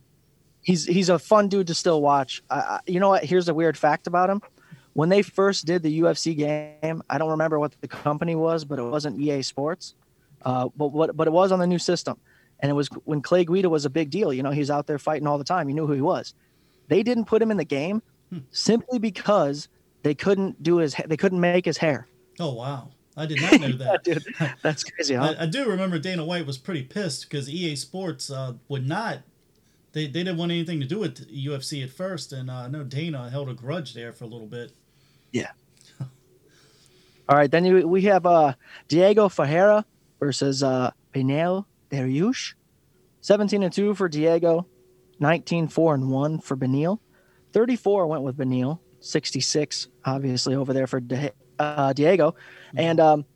He's 0.63 0.85
he's 0.85 1.09
a 1.09 1.19
fun 1.19 1.49
dude 1.49 1.69
to 1.69 1.75
still 1.75 2.03
watch. 2.03 2.43
You 2.87 2.99
know 2.99 3.11
what? 3.11 3.25
Here's 3.25 3.49
a 3.49 3.55
weird 3.55 3.77
fact 3.79 4.07
about 4.09 4.29
him. 4.29 4.43
When 4.99 5.09
they 5.11 5.23
first 5.23 5.65
did 5.65 5.85
the 5.85 6.01
UFC 6.01 6.37
game, 6.37 7.05
I 7.09 7.19
don't 7.19 7.31
remember 7.31 7.61
what 7.61 7.73
the 7.81 7.87
company 7.87 8.35
was, 8.35 8.65
but 8.65 8.81
it 8.81 8.83
wasn't 8.83 9.21
EA 9.21 9.43
Sports. 9.43 9.95
Uh, 10.43 10.71
but 10.77 10.89
what 10.89 11.17
but 11.17 11.29
it 11.29 11.31
was 11.31 11.53
on 11.53 11.61
the 11.61 11.69
new 11.69 11.79
system, 11.79 12.17
and 12.59 12.69
it 12.69 12.73
was 12.75 12.89
when 13.05 13.23
Clay 13.23 13.45
Guida 13.45 13.69
was 13.71 13.85
a 13.85 13.91
big 13.91 14.11
deal. 14.11 14.33
You 14.33 14.43
know, 14.43 14.51
he's 14.51 14.71
out 14.73 14.89
there 14.89 14.99
fighting 14.99 15.29
all 15.29 15.39
the 15.39 15.45
time. 15.45 15.69
You 15.69 15.77
knew 15.77 15.87
who 15.87 15.93
he 15.93 16.01
was. 16.01 16.35
They 16.89 17.05
didn't 17.05 17.27
put 17.27 17.41
him 17.41 17.53
in 17.53 17.59
the 17.59 17.65
game 17.65 18.03
Hmm. 18.31 18.39
simply 18.51 18.99
because 18.99 19.69
they 20.03 20.15
couldn't 20.17 20.61
do 20.65 20.79
his 20.79 20.97
they 21.07 21.17
couldn't 21.17 21.39
make 21.41 21.65
his 21.65 21.79
hair. 21.79 22.09
Oh 22.41 22.55
wow, 22.55 22.89
I 23.17 23.27
did 23.27 23.41
not 23.41 23.61
know 23.61 23.73
that. 23.77 24.03
dude, 24.03 24.25
that's 24.63 24.83
crazy. 24.83 25.15
Huh? 25.15 25.35
I, 25.39 25.45
I 25.45 25.47
do 25.47 25.65
remember 25.71 26.01
Dana 26.01 26.25
White 26.25 26.45
was 26.45 26.59
pretty 26.59 26.83
pissed 26.83 27.31
because 27.31 27.49
EA 27.49 27.77
Sports 27.77 28.33
uh, 28.33 28.55
would 28.67 28.87
not. 28.89 29.21
They, 29.93 30.07
they 30.07 30.25
didn't 30.25 30.39
want 30.39 30.51
anything 30.51 30.81
to 30.81 30.87
do 30.87 30.99
with 30.99 31.31
UFC 31.33 31.85
at 31.85 31.91
first, 31.91 32.33
and 32.33 32.51
uh, 32.51 32.55
I 32.67 32.69
know 32.69 32.83
Dana 32.83 33.31
held 33.31 33.49
a 33.49 33.55
grudge 33.55 33.95
there 33.95 34.13
for 34.13 34.25
a 34.25 34.27
little 34.27 34.47
bit. 34.49 34.73
All 37.29 37.37
right, 37.37 37.51
then 37.51 37.89
we 37.89 38.03
have 38.03 38.25
uh, 38.25 38.55
Diego 38.89 39.29
Ferreira 39.29 39.85
versus 40.19 40.63
uh, 40.63 40.91
Beneil 41.13 41.67
Dariush. 41.91 42.55
17 43.21 43.63
and 43.63 43.73
2 43.73 43.95
for 43.95 44.09
Diego, 44.09 44.67
19 45.21 45.69
4 45.69 45.95
and 45.95 46.11
1 46.11 46.41
for 46.41 46.57
Beneil. 46.57 47.01
34 47.53 48.07
went 48.07 48.23
with 48.23 48.37
Beneil, 48.37 48.79
66 49.01 49.89
obviously 50.05 50.55
over 50.55 50.73
there 50.73 50.87
for 50.87 51.01
De- 51.01 51.33
uh, 51.59 51.93
Diego. 51.93 52.35
And 52.75 52.99
um, 52.99 53.27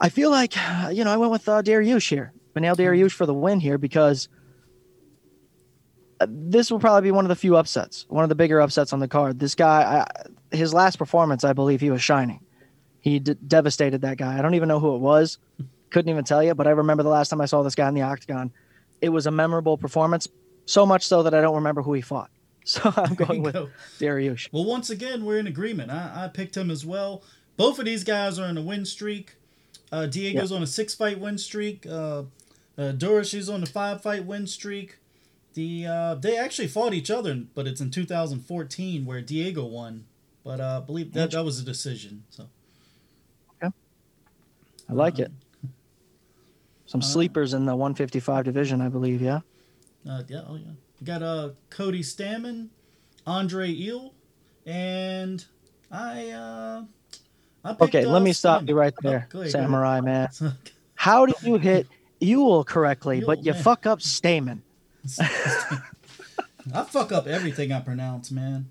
I 0.00 0.08
feel 0.08 0.30
like, 0.30 0.54
you 0.92 1.02
know, 1.02 1.10
I 1.10 1.16
went 1.16 1.32
with 1.32 1.48
uh, 1.48 1.62
Dariush 1.62 2.08
here. 2.08 2.32
Beneil 2.54 2.76
Dariush 2.76 3.12
for 3.12 3.26
the 3.26 3.34
win 3.34 3.58
here 3.58 3.78
because 3.78 4.28
uh, 6.20 6.26
this 6.28 6.70
will 6.70 6.78
probably 6.78 7.08
be 7.08 7.10
one 7.10 7.24
of 7.24 7.28
the 7.30 7.36
few 7.36 7.56
upsets, 7.56 8.06
one 8.08 8.22
of 8.22 8.28
the 8.28 8.34
bigger 8.34 8.60
upsets 8.60 8.92
on 8.92 9.00
the 9.00 9.08
card. 9.08 9.40
This 9.40 9.54
guy, 9.56 9.82
I, 9.82 10.28
his 10.56 10.74
last 10.74 10.96
performance, 10.96 11.44
I 11.44 11.52
believe 11.52 11.80
he 11.80 11.90
was 11.90 12.02
shining. 12.02 12.40
He 13.00 13.18
d- 13.18 13.36
devastated 13.46 14.00
that 14.02 14.16
guy. 14.18 14.38
I 14.38 14.42
don't 14.42 14.54
even 14.54 14.68
know 14.68 14.80
who 14.80 14.94
it 14.94 14.98
was. 14.98 15.38
Couldn't 15.90 16.10
even 16.10 16.24
tell 16.24 16.42
you, 16.42 16.54
but 16.54 16.66
I 16.66 16.70
remember 16.70 17.02
the 17.02 17.08
last 17.08 17.28
time 17.28 17.40
I 17.40 17.46
saw 17.46 17.62
this 17.62 17.74
guy 17.74 17.88
in 17.88 17.94
the 17.94 18.02
octagon. 18.02 18.52
It 19.00 19.10
was 19.10 19.26
a 19.26 19.30
memorable 19.30 19.76
performance, 19.78 20.26
so 20.64 20.84
much 20.84 21.06
so 21.06 21.22
that 21.22 21.34
I 21.34 21.40
don't 21.40 21.54
remember 21.54 21.82
who 21.82 21.92
he 21.92 22.00
fought. 22.00 22.30
So 22.68 22.92
I'm 22.96 23.14
going 23.14 23.42
with 23.42 23.52
Go. 23.54 23.68
Dariush. 24.00 24.48
Well, 24.50 24.64
once 24.64 24.90
again, 24.90 25.24
we're 25.24 25.38
in 25.38 25.46
agreement. 25.46 25.92
I, 25.92 26.24
I 26.24 26.28
picked 26.28 26.56
him 26.56 26.68
as 26.68 26.84
well. 26.84 27.22
Both 27.56 27.78
of 27.78 27.84
these 27.84 28.02
guys 28.02 28.40
are 28.40 28.46
in 28.48 28.58
a 28.58 28.60
win 28.60 28.84
streak. 28.84 29.36
Uh, 29.92 30.06
Diego's 30.06 30.50
on 30.50 30.64
a 30.64 30.66
six 30.66 30.92
fight 30.92 31.20
win 31.20 31.38
streak. 31.38 31.86
Uh, 31.86 32.24
uh, 32.76 32.92
Dorish 32.92 33.34
is 33.34 33.48
on 33.48 33.62
a 33.62 33.66
five 33.66 34.02
fight 34.02 34.24
win 34.26 34.48
streak. 34.48 34.98
The 35.54 35.86
uh, 35.86 36.14
they 36.16 36.36
actually 36.36 36.66
fought 36.66 36.92
each 36.92 37.08
other, 37.08 37.44
but 37.54 37.68
it's 37.68 37.80
in 37.80 37.92
2014 37.92 39.06
where 39.06 39.20
Diego 39.22 39.64
won. 39.64 40.06
But 40.46 40.60
uh, 40.60 40.80
I 40.80 40.86
believe 40.86 41.12
that 41.14 41.32
that 41.32 41.44
was 41.44 41.58
a 41.60 41.64
decision. 41.64 42.22
So 42.30 42.44
Okay. 43.60 43.74
I 44.88 44.92
like 44.92 45.18
it. 45.18 45.32
Some 46.86 47.00
Uh, 47.00 47.04
sleepers 47.04 47.52
in 47.52 47.66
the 47.66 47.74
155 47.74 48.44
division, 48.44 48.80
I 48.80 48.88
believe. 48.88 49.20
Yeah. 49.20 49.40
uh, 50.08 50.22
yeah, 50.28 50.42
oh 50.46 50.54
yeah. 50.54 50.70
We 51.00 51.04
got 51.04 51.20
uh, 51.24 51.50
Cody 51.68 52.02
Stamann, 52.02 52.68
Andre 53.26 53.68
Ewell, 53.68 54.14
and 54.64 55.44
I. 55.90 56.30
Uh, 56.30 56.84
I 57.64 57.70
picked, 57.70 57.82
Okay, 57.82 58.06
let 58.06 58.22
uh, 58.22 58.24
me 58.24 58.32
stop 58.32 58.62
Stamann. 58.62 58.68
you 58.68 58.74
right 58.78 58.94
Oh, 59.04 59.08
there, 59.10 59.26
go 59.28 59.40
ahead. 59.40 59.50
Samurai 59.50 60.00
man. 60.10 60.28
How 60.94 61.26
did 61.26 61.42
you 61.42 61.56
hit 61.58 61.88
Ewell 62.20 62.62
correctly, 62.62 63.20
but 63.26 63.44
you 63.44 63.52
man. 63.52 63.62
fuck 63.62 63.84
up 63.84 63.98
Stamann? 63.98 64.60
I 66.72 66.84
fuck 66.84 67.10
up 67.10 67.26
everything 67.26 67.72
I 67.72 67.80
pronounce, 67.80 68.30
man. 68.30 68.70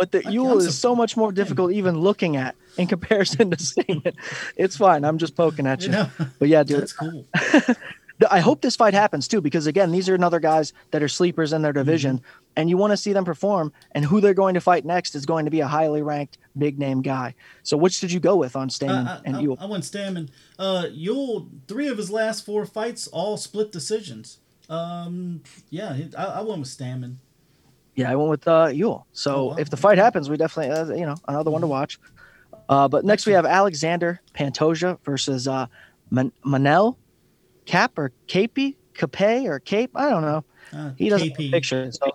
But 0.00 0.12
the 0.12 0.32
Ewell 0.32 0.58
is 0.58 0.78
so- 0.78 0.96
much 0.96 1.14
more 1.14 1.30
difficult 1.30 1.72
even 1.72 2.00
looking 2.00 2.36
at 2.36 2.56
in 2.78 2.86
comparison 2.86 3.50
to 3.50 3.56
Stamann. 3.58 4.14
It's 4.56 4.76
fine. 4.78 5.04
I'm 5.04 5.18
just 5.18 5.36
poking 5.36 5.66
at 5.66 5.82
You 5.82 6.06
But 6.38 6.48
yeah, 6.48 6.62
dude, 6.62 6.80
that's 6.80 6.94
cool. 6.94 7.26
I 8.30 8.40
hope 8.40 8.60
this 8.60 8.76
fight 8.76 8.92
happens 8.94 9.28
too, 9.28 9.40
because 9.40 9.66
again, 9.66 9.92
these 9.92 10.08
are 10.08 10.14
another 10.14 10.40
guys 10.40 10.72
that 10.90 11.02
are 11.02 11.08
sleepers 11.08 11.52
in 11.52 11.62
their 11.62 11.72
division, 11.72 12.18
Mm-hmm. 12.18 12.52
and 12.56 12.68
you 12.70 12.76
want 12.76 12.90
to 12.92 12.96
see 12.96 13.12
them 13.14 13.24
perform. 13.24 13.72
And 13.92 14.04
who 14.04 14.20
they're 14.20 14.34
going 14.34 14.54
to 14.54 14.60
fight 14.60 14.84
next 14.84 15.14
is 15.14 15.24
going 15.26 15.44
to 15.46 15.50
be 15.50 15.60
a 15.60 15.66
highly 15.66 16.02
ranked, 16.02 16.36
big 16.56 16.78
name 16.78 17.00
guy. 17.02 17.34
So, 17.62 17.76
which 17.78 18.00
did 18.00 18.10
you 18.12 18.20
go 18.20 18.36
with 18.36 18.56
on 18.56 18.68
Stamann 18.68 19.06
I, 19.06 19.20
and 19.24 19.36
I, 19.36 19.40
Ewell? 19.40 19.58
I 19.60 19.66
went 19.66 19.84
Stamann. 19.84 20.28
Uh, 20.58 20.86
Ewell, 20.92 21.48
three 21.68 21.88
of 21.88 21.96
his 21.98 22.10
last 22.10 22.44
four 22.46 22.64
fights, 22.66 23.06
all 23.08 23.36
split 23.36 23.70
decisions. 23.72 24.38
Um, 24.68 25.42
yeah, 25.70 25.96
I, 26.16 26.24
I 26.24 26.40
went 26.42 26.60
with 26.60 26.68
Stamann. 26.68 27.16
Yeah, 28.00 28.10
I 28.10 28.14
went 28.16 28.30
with 28.30 28.48
uh, 28.48 28.70
Ewell. 28.72 29.06
So 29.12 29.34
Oh, 29.34 29.44
wow. 29.48 29.56
if 29.58 29.68
the 29.68 29.76
fight 29.76 29.98
happens, 29.98 30.30
we 30.30 30.38
definitely, 30.38 30.72
uh, 30.74 30.86
you 30.94 31.04
know, 31.04 31.16
another 31.28 31.50
one 31.50 31.60
to 31.60 31.66
watch. 31.66 31.98
Uh, 32.66 32.88
but 32.88 33.04
next 33.04 33.26
we 33.26 33.34
have 33.34 33.44
Alexander 33.44 34.20
Pantoja 34.32 34.98
versus 35.04 35.46
uh, 35.46 35.66
Man- 36.10 36.32
Manel 36.42 36.96
Cap 37.66 37.98
or 37.98 38.10
Capey, 38.26 38.76
Cape 38.94 39.46
or 39.46 39.58
Cape. 39.60 39.90
I 39.94 40.08
don't 40.08 40.22
know. 40.22 40.44
Uh, 40.72 40.92
He 40.96 41.10
doesn't 41.10 41.28
have 41.28 41.38
a 41.40 41.50
picture. 41.50 41.92
So. 41.92 42.10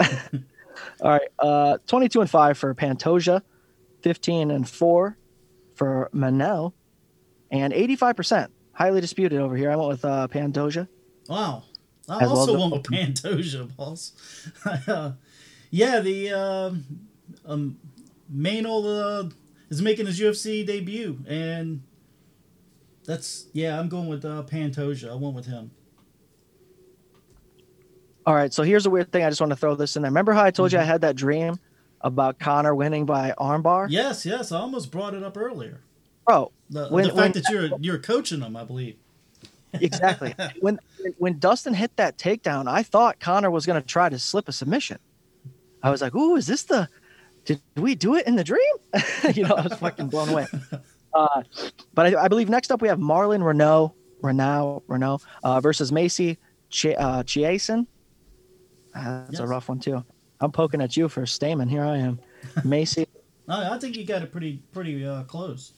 All 1.00 1.10
right, 1.10 1.28
uh, 1.38 1.78
22 1.86 2.20
and 2.22 2.28
5 2.30 2.58
for 2.58 2.74
Pantoja, 2.74 3.42
15 4.02 4.50
and 4.50 4.68
4 4.68 5.16
for 5.76 6.10
Manel, 6.12 6.72
and 7.52 7.72
85%. 7.72 8.48
Highly 8.72 9.00
disputed 9.00 9.38
over 9.40 9.56
here. 9.56 9.70
I 9.70 9.76
went 9.76 9.88
with 9.90 10.04
uh, 10.04 10.26
Pantoja. 10.26 10.88
Wow. 11.28 11.62
I 12.08 12.24
As 12.24 12.30
also 12.30 12.54
as- 12.54 12.60
went 12.60 12.72
with 12.72 12.82
Pantoja, 12.84 13.74
boss. 13.76 14.12
uh, 14.88 15.12
yeah, 15.70 16.00
the 16.00 16.32
um, 16.32 16.84
um, 17.46 17.78
Manuel 18.28 18.86
uh, 18.86 19.28
is 19.70 19.80
making 19.82 20.06
his 20.06 20.20
UFC 20.20 20.66
debut, 20.66 21.18
and 21.26 21.82
that's 23.04 23.46
yeah. 23.52 23.78
I'm 23.80 23.88
going 23.88 24.06
with 24.08 24.24
uh, 24.24 24.42
Pantoja. 24.46 25.10
I 25.10 25.14
went 25.14 25.34
with 25.34 25.46
him. 25.46 25.70
All 28.26 28.34
right, 28.34 28.52
so 28.52 28.62
here's 28.62 28.86
a 28.86 28.90
weird 28.90 29.12
thing. 29.12 29.22
I 29.24 29.28
just 29.28 29.40
want 29.40 29.50
to 29.50 29.56
throw 29.56 29.74
this 29.74 29.96
in 29.96 30.02
there. 30.02 30.10
Remember 30.10 30.32
how 30.32 30.44
I 30.44 30.50
told 30.50 30.70
Mm-hmm. 30.70 30.76
you 30.76 30.82
I 30.82 30.84
had 30.86 31.02
that 31.02 31.14
dream 31.16 31.58
about 32.00 32.38
Conor 32.38 32.74
winning 32.74 33.04
by 33.04 33.34
armbar? 33.38 33.86
Yes, 33.90 34.24
yes. 34.24 34.50
I 34.50 34.58
almost 34.60 34.90
brought 34.90 35.12
it 35.14 35.22
up 35.22 35.36
earlier. 35.36 35.80
Bro, 36.26 36.52
The, 36.70 36.88
When- 36.88 37.04
the 37.04 37.10
fact 37.10 37.18
when- 37.18 37.32
that 37.32 37.44
you're 37.50 37.78
you're 37.80 37.98
coaching 37.98 38.40
him, 38.40 38.56
I 38.56 38.64
believe. 38.64 38.96
Exactly. 39.80 40.34
when 40.60 40.78
when 41.18 41.38
Dustin 41.38 41.74
hit 41.74 41.96
that 41.96 42.18
takedown, 42.18 42.68
I 42.68 42.82
thought 42.82 43.20
Conor 43.20 43.50
was 43.50 43.66
going 43.66 43.80
to 43.80 43.86
try 43.86 44.08
to 44.08 44.18
slip 44.18 44.48
a 44.48 44.52
submission. 44.52 44.98
I 45.82 45.90
was 45.90 46.00
like, 46.00 46.14
"Ooh, 46.14 46.36
is 46.36 46.46
this 46.46 46.64
the? 46.64 46.88
Did 47.44 47.60
we 47.76 47.94
do 47.94 48.14
it 48.14 48.26
in 48.26 48.36
the 48.36 48.44
dream?" 48.44 48.74
you 49.34 49.44
know, 49.44 49.54
I 49.54 49.62
was 49.62 49.74
fucking 49.74 50.08
blown 50.08 50.28
away. 50.28 50.46
Uh, 51.14 51.44
but 51.94 52.06
I, 52.06 52.24
I 52.24 52.26
believe 52.26 52.48
next 52.48 52.72
up 52.72 52.82
we 52.82 52.88
have 52.88 52.98
Marlon 52.98 53.40
Reneau, 53.40 53.92
Reneau, 54.20 54.82
Reneau 54.88 55.22
uh, 55.44 55.60
versus 55.60 55.92
Macy 55.92 56.38
Ch- 56.70 56.86
uh, 56.86 57.22
Chiasson. 57.22 57.86
Uh, 58.92 59.24
that's 59.26 59.38
a 59.38 59.46
rough 59.46 59.68
one 59.68 59.78
too. 59.78 60.04
I'm 60.40 60.50
poking 60.50 60.80
at 60.80 60.96
you 60.96 61.08
for 61.08 61.22
Stamann. 61.22 61.70
Here 61.70 61.84
I 61.84 61.98
am, 61.98 62.18
Macy. 62.64 63.06
I, 63.48 63.76
I 63.76 63.78
think 63.78 63.96
you 63.96 64.04
got 64.04 64.22
it 64.22 64.32
pretty 64.32 64.60
pretty 64.72 65.06
uh, 65.06 65.22
close. 65.22 65.72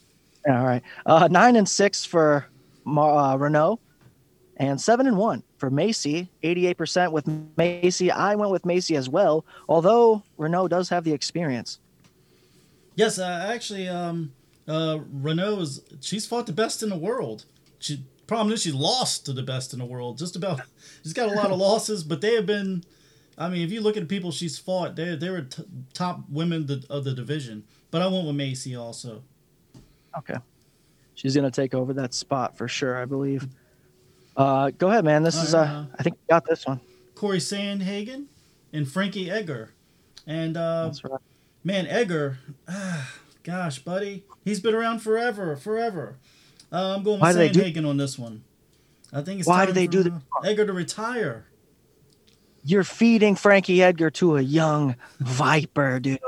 All 0.49 0.65
right. 0.65 0.83
Uh, 1.05 1.29
nine 1.31 1.57
and 1.57 1.69
six 1.69 2.05
for 2.05 2.47
Mar- 2.85 3.35
uh, 3.35 3.37
Reneau, 3.37 3.79
and 4.57 4.81
seven 4.81 5.07
and 5.07 5.17
one 5.17 5.43
for 5.59 5.71
Macy. 5.71 6.29
Eighty-eight 6.43 6.79
percent 6.79 7.13
with 7.13 7.27
Macy. 7.57 8.11
I 8.11 8.35
went 8.35 8.51
with 8.51 8.65
Macy 8.65 8.97
as 8.97 9.09
well, 9.09 9.45
although 9.69 10.23
Reneau 10.39 10.69
does 10.69 10.89
have 10.89 11.05
the 11.05 11.13
experience. 11.13 11.81
Yes, 12.95 13.19
uh, 13.19 13.47
actually, 13.49 13.89
um, 13.89 14.33
uh, 14.67 14.99
Reneau 15.15 15.61
is 15.61 15.83
she's 16.01 16.27
fought 16.27 16.47
the 16.47 16.53
best 16.53 16.83
in 16.83 16.89
the 16.89 16.97
world. 16.97 17.45
She 17.79 18.05
problem 18.27 18.53
is 18.53 18.63
she 18.63 18.73
lost 18.73 19.27
to 19.27 19.33
the 19.33 19.43
best 19.43 19.73
in 19.73 19.79
the 19.79 19.85
world. 19.85 20.19
Just 20.19 20.37
about 20.37 20.61
she's 21.03 21.13
got 21.13 21.31
a 21.31 21.35
lot 21.35 21.51
of 21.51 21.59
losses, 21.69 22.03
but 22.03 22.21
they 22.21 22.35
have 22.35 22.47
been. 22.47 22.85
I 23.39 23.51
mean, 23.51 23.61
if 23.61 23.71
you 23.71 23.83
look 23.83 23.99
at 23.99 24.01
the 24.01 24.07
people 24.07 24.33
she's 24.33 24.59
fought, 24.59 24.97
they 24.97 25.15
they 25.15 25.29
were 25.29 25.43
t- 25.43 25.65
top 25.93 26.21
women 26.31 26.67
th- 26.67 26.87
of 26.89 27.05
the 27.05 27.13
division. 27.13 27.65
But 27.91 28.01
I 28.01 28.07
went 28.07 28.27
with 28.27 28.35
Macy 28.35 28.75
also. 28.75 29.23
Okay. 30.17 30.37
She's 31.15 31.37
gonna 31.37 31.51
take 31.51 31.75
over 31.75 31.93
that 31.93 32.15
spot 32.15 32.57
for 32.57 32.67
sure, 32.67 32.97
I 32.97 33.05
believe. 33.05 33.47
Uh, 34.37 34.71
go 34.71 34.89
ahead, 34.89 35.05
man. 35.05 35.23
This 35.23 35.37
All 35.37 35.45
is 35.45 35.55
right, 35.55 35.61
uh, 35.69 35.81
uh, 35.81 35.87
I 35.99 36.03
think 36.03 36.17
we 36.17 36.23
got 36.29 36.45
this 36.47 36.67
one. 36.67 36.81
Corey 37.15 37.39
Sandhagen 37.39 38.27
and 38.73 38.87
Frankie 38.87 39.31
Edgar, 39.31 39.73
and 40.27 40.57
uh, 40.57 40.87
That's 40.87 41.03
right. 41.05 41.21
man, 41.65 41.87
Edgar, 41.87 42.39
ah, 42.69 43.13
gosh, 43.43 43.79
buddy, 43.79 44.25
he's 44.45 44.61
been 44.61 44.75
around 44.75 44.99
forever, 45.01 45.57
forever. 45.57 46.17
Uh, 46.71 46.95
I'm 46.97 47.03
going 47.03 47.21
with 47.21 47.37
Sandhagen 47.37 47.89
on 47.89 47.97
this 47.97 48.19
one. 48.19 48.43
I 49.13 49.23
think 49.23 49.41
it's 49.41 49.49
Why 49.49 49.65
time 49.65 49.69
do 49.69 49.73
they 49.73 49.87
for 49.87 49.93
do 49.93 50.03
the- 50.03 50.21
Edgar 50.45 50.67
to 50.67 50.73
retire. 50.73 51.47
You're 52.65 52.85
feeding 52.85 53.37
Frankie 53.37 53.81
Edgar 53.83 54.11
to 54.11 54.37
a 54.37 54.41
young 54.43 54.97
viper, 55.21 56.01
dude. 56.01 56.19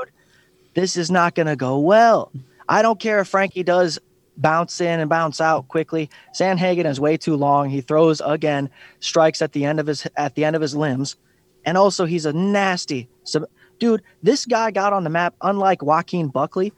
This 0.75 0.97
is 0.97 1.11
not 1.11 1.35
going 1.35 1.49
to 1.49 1.57
go 1.57 1.79
well. 1.81 2.31
I 2.69 2.81
don't 2.83 3.01
care 3.01 3.19
if 3.19 3.27
Frankie 3.29 3.65
does 3.65 3.99
bounce 4.39 4.81
in 4.81 5.01
and 5.01 5.11
bounce 5.11 5.41
out 5.41 5.69
quickly. 5.69 6.09
Sandhagen 6.35 6.87
is 6.87 6.99
way 6.99 7.17
too 7.17 7.37
long. 7.37 7.69
He 7.69 7.81
throws 7.81 8.23
again, 8.25 8.71
strikes 9.01 9.43
at 9.43 9.53
the 9.53 9.65
end 9.65 9.81
of 9.81 9.87
his 9.87 10.07
at 10.17 10.35
the 10.35 10.45
end 10.45 10.57
of 10.57 10.63
his 10.63 10.75
limbs, 10.75 11.17
and 11.65 11.77
also 11.77 12.07
he's 12.07 12.25
a 12.25 12.33
nasty. 12.33 13.09
sub- 13.25 13.49
dude, 13.79 14.03
this 14.23 14.47
guy 14.47 14.71
got 14.71 14.93
on 14.93 15.05
the 15.05 15.11
map 15.11 15.35
unlike 15.43 15.83
Joaquin 15.83 16.29
Buckley. 16.29 16.73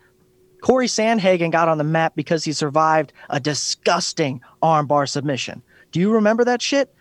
Corey 0.63 0.89
Sandhagen 0.89 1.51
got 1.51 1.69
on 1.69 1.79
the 1.79 1.85
map 1.85 2.15
because 2.15 2.45
he 2.45 2.53
survived 2.53 3.13
a 3.31 3.41
disgusting 3.41 4.43
armbar 4.63 5.09
submission. 5.09 5.63
Do 5.91 6.01
you 6.01 6.13
remember 6.13 6.45
that 6.45 6.61
shit? 6.61 6.95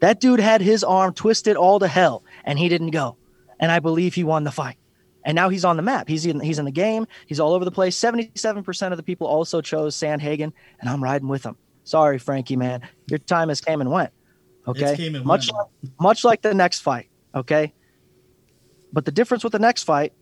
That 0.00 0.20
dude 0.20 0.40
had 0.40 0.60
his 0.60 0.84
arm 0.84 1.12
twisted 1.14 1.56
all 1.56 1.78
to 1.80 1.88
hell, 1.88 2.22
and 2.44 2.58
he 2.58 2.68
didn't 2.68 2.90
go. 2.90 3.16
And 3.58 3.70
I 3.70 3.78
believe 3.78 4.14
he 4.14 4.24
won 4.24 4.44
the 4.44 4.50
fight. 4.50 4.76
And 5.24 5.36
now 5.36 5.48
he's 5.48 5.64
on 5.64 5.76
the 5.76 5.82
map. 5.82 6.08
He's 6.08 6.26
in, 6.26 6.40
he's 6.40 6.58
in 6.58 6.64
the 6.64 6.72
game. 6.72 7.06
He's 7.26 7.38
all 7.38 7.52
over 7.52 7.64
the 7.64 7.70
place. 7.70 7.96
Seventy-seven 7.96 8.64
percent 8.64 8.92
of 8.92 8.96
the 8.96 9.02
people 9.02 9.26
also 9.26 9.60
chose 9.60 9.96
Sandhagen, 9.96 10.52
and 10.80 10.90
I'm 10.90 11.02
riding 11.02 11.28
with 11.28 11.44
him. 11.44 11.56
Sorry, 11.84 12.18
Frankie, 12.18 12.56
man. 12.56 12.82
Your 13.08 13.18
time 13.18 13.48
has 13.48 13.60
came 13.60 13.80
and 13.80 13.90
went. 13.90 14.10
Okay, 14.66 15.06
and 15.06 15.24
much 15.24 15.52
went. 15.52 15.68
like, 15.82 15.92
much 16.00 16.24
like 16.24 16.42
the 16.42 16.54
next 16.54 16.80
fight. 16.80 17.08
Okay, 17.34 17.72
but 18.92 19.04
the 19.04 19.12
difference 19.12 19.44
with 19.44 19.52
the 19.52 19.58
next 19.58 19.84
fight, 19.84 20.12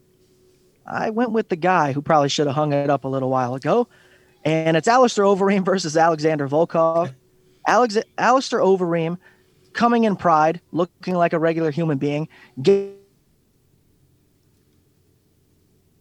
I 0.86 1.10
went 1.10 1.32
with 1.32 1.48
the 1.48 1.56
guy 1.56 1.92
who 1.92 2.02
probably 2.02 2.28
should 2.28 2.46
have 2.46 2.56
hung 2.56 2.72
it 2.72 2.90
up 2.90 3.04
a 3.04 3.08
little 3.08 3.30
while 3.30 3.54
ago, 3.54 3.88
and 4.44 4.76
it's 4.76 4.88
Alistair 4.88 5.24
Overeem 5.24 5.64
versus 5.64 5.96
Alexander 5.96 6.48
Volkov. 6.48 7.14
Alex 7.66 7.98
Alistair 8.18 8.60
Overeem 8.60 9.18
coming 9.72 10.04
in 10.04 10.16
pride, 10.16 10.60
looking 10.72 11.14
like 11.14 11.32
a 11.32 11.38
regular 11.38 11.70
human 11.70 11.98
being, 11.98 12.28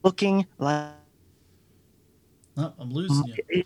looking 0.04 0.46
like 0.58 0.94
Oh, 2.60 2.74
I'm 2.78 2.92
losing 2.92 3.34
you. 3.50 3.64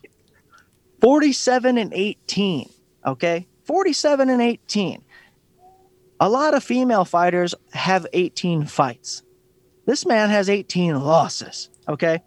47 1.01 1.77
and 1.79 1.91
18. 1.93 2.69
Okay. 3.05 3.47
47 3.65 4.29
and 4.29 4.41
18. 4.41 5.03
A 6.19 6.29
lot 6.29 6.53
of 6.53 6.63
female 6.63 7.03
fighters 7.03 7.55
have 7.73 8.05
18 8.13 8.65
fights. 8.65 9.23
This 9.85 10.05
man 10.05 10.29
has 10.29 10.47
18 10.47 10.99
losses. 10.99 11.69
Okay. 11.89 12.21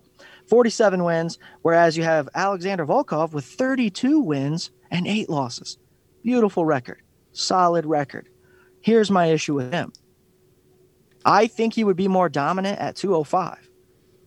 47 0.48 1.04
wins, 1.04 1.38
whereas 1.62 1.96
you 1.96 2.02
have 2.02 2.28
Alexander 2.34 2.84
Volkov 2.84 3.32
with 3.32 3.44
32 3.44 4.20
wins 4.20 4.70
and 4.90 5.06
eight 5.06 5.28
losses. 5.28 5.78
Beautiful 6.22 6.64
record. 6.64 7.00
Solid 7.32 7.86
record. 7.86 8.28
Here's 8.80 9.10
my 9.10 9.26
issue 9.26 9.54
with 9.54 9.72
him. 9.72 9.92
I 11.24 11.46
think 11.46 11.74
he 11.74 11.84
would 11.84 11.96
be 11.96 12.08
more 12.08 12.28
dominant 12.28 12.78
at 12.80 12.96
205 12.96 13.68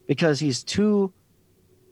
because 0.09 0.39
he's 0.39 0.63
too 0.63 1.13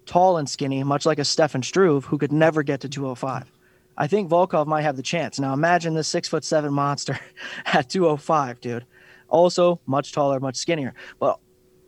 tall 0.07 0.37
and 0.37 0.49
skinny, 0.49 0.83
much 0.83 1.05
like 1.05 1.19
a 1.19 1.23
Stefan 1.23 1.61
Struve, 1.61 2.03
who 2.03 2.17
could 2.17 2.31
never 2.31 2.63
get 2.63 2.81
to 2.81 2.89
205. 2.89 3.51
I 3.95 4.07
think 4.07 4.27
Volkov 4.27 4.65
might 4.65 4.81
have 4.81 4.97
the 4.97 5.03
chance. 5.03 5.39
Now 5.39 5.53
imagine 5.53 5.93
this 5.93 6.07
six 6.07 6.27
foot 6.27 6.43
seven 6.43 6.73
monster 6.73 7.19
at 7.67 7.91
205, 7.91 8.59
dude. 8.59 8.85
Also 9.29 9.79
much 9.85 10.13
taller, 10.13 10.39
much 10.39 10.55
skinnier. 10.55 10.95
But 11.19 11.39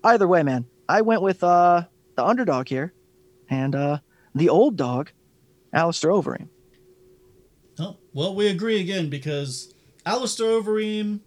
either 0.04 0.28
way, 0.28 0.44
man, 0.44 0.66
I 0.88 1.02
went 1.02 1.24
with 1.24 1.44
uh, 1.44 1.86
the 2.16 2.24
underdog 2.24 2.68
here, 2.68 2.94
and 3.50 3.74
uh, 3.74 3.98
the 4.36 4.50
old 4.50 4.76
dog, 4.76 5.12
Alistair 5.74 6.12
Overeem. 6.12 6.50
Oh, 7.80 7.98
well, 8.14 8.36
we 8.36 8.50
agree 8.50 8.80
again 8.80 9.10
because 9.10 9.74
Alistair 10.06 10.46
Overeem, 10.46 11.22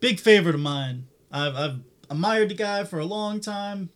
big 0.00 0.18
favorite 0.18 0.54
of 0.54 0.62
mine. 0.62 1.06
I've, 1.30 1.54
I've 1.54 1.80
admired 2.08 2.48
the 2.48 2.54
guy 2.54 2.84
for 2.84 2.98
a 2.98 3.04
long 3.04 3.40
time, 3.40 3.90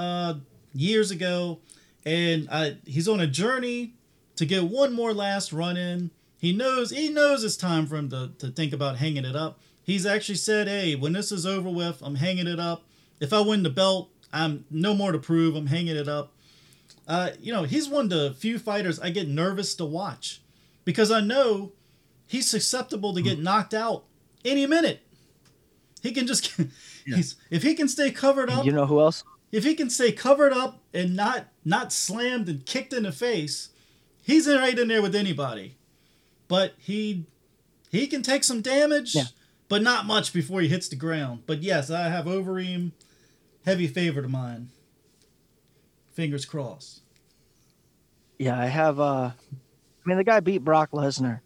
uh, 0.00 0.34
years 0.72 1.10
ago, 1.10 1.58
and 2.06 2.48
I, 2.50 2.78
he's 2.86 3.06
on 3.06 3.20
a 3.20 3.26
journey 3.26 3.94
to 4.36 4.46
get 4.46 4.64
one 4.64 4.94
more 4.94 5.12
last 5.12 5.52
run 5.52 5.76
in. 5.76 6.10
He 6.38 6.54
knows 6.54 6.90
he 6.90 7.10
knows 7.10 7.44
it's 7.44 7.56
time 7.56 7.86
for 7.86 7.96
him 7.96 8.08
to, 8.08 8.30
to 8.38 8.48
think 8.48 8.72
about 8.72 8.96
hanging 8.96 9.26
it 9.26 9.36
up. 9.36 9.60
He's 9.82 10.06
actually 10.06 10.36
said, 10.36 10.68
"Hey, 10.68 10.94
when 10.94 11.12
this 11.12 11.30
is 11.30 11.44
over 11.44 11.68
with, 11.68 12.00
I'm 12.00 12.14
hanging 12.14 12.46
it 12.46 12.58
up. 12.58 12.84
If 13.20 13.34
I 13.34 13.40
win 13.40 13.62
the 13.62 13.70
belt, 13.70 14.08
I'm 14.32 14.64
no 14.70 14.94
more 14.94 15.12
to 15.12 15.18
prove. 15.18 15.54
I'm 15.54 15.66
hanging 15.66 15.96
it 15.96 16.08
up." 16.08 16.32
Uh, 17.06 17.30
you 17.38 17.52
know, 17.52 17.64
he's 17.64 17.88
one 17.88 18.04
of 18.04 18.10
the 18.10 18.34
few 18.38 18.58
fighters 18.58 18.98
I 19.00 19.10
get 19.10 19.28
nervous 19.28 19.74
to 19.74 19.84
watch 19.84 20.40
because 20.84 21.10
I 21.10 21.20
know 21.20 21.72
he's 22.26 22.48
susceptible 22.48 23.12
to 23.12 23.20
get 23.20 23.38
knocked 23.38 23.74
out 23.74 24.04
any 24.46 24.66
minute. 24.66 25.02
He 26.02 26.12
can 26.12 26.26
just 26.26 26.58
he's 27.04 27.36
if 27.50 27.62
he 27.62 27.74
can 27.74 27.88
stay 27.88 28.10
covered 28.10 28.48
up, 28.48 28.64
You 28.64 28.72
know 28.72 28.86
who 28.86 29.00
else? 29.00 29.24
If 29.52 29.64
he 29.64 29.74
can 29.74 29.90
stay 29.90 30.12
covered 30.12 30.52
up 30.52 30.80
and 30.94 31.14
not 31.16 31.48
not 31.64 31.92
slammed 31.92 32.48
and 32.48 32.64
kicked 32.66 32.92
in 32.92 33.02
the 33.04 33.12
face, 33.12 33.70
he's 34.22 34.46
right 34.46 34.78
in 34.78 34.88
there 34.88 35.02
with 35.02 35.14
anybody. 35.14 35.76
But 36.48 36.74
he 36.78 37.26
he 37.90 38.06
can 38.06 38.22
take 38.22 38.44
some 38.44 38.60
damage, 38.60 39.14
Yeah. 39.14 39.24
but 39.68 39.82
not 39.82 40.06
much 40.06 40.32
before 40.32 40.60
he 40.60 40.68
hits 40.68 40.88
the 40.88 40.96
ground. 40.96 41.42
But 41.46 41.62
yes, 41.62 41.90
I 41.90 42.08
have 42.08 42.26
Overeem, 42.26 42.92
heavy 43.64 43.86
favorite 43.86 44.24
of 44.24 44.30
mine. 44.30 44.68
Fingers 46.12 46.44
crossed. 46.44 47.00
Yeah, 48.38 48.58
I 48.58 48.66
have. 48.66 48.98
Uh, 49.00 49.30
I 49.32 49.34
mean, 50.06 50.16
the 50.18 50.24
guy 50.24 50.40
beat 50.40 50.64
Brock 50.64 50.90
Lesnar, 50.92 51.40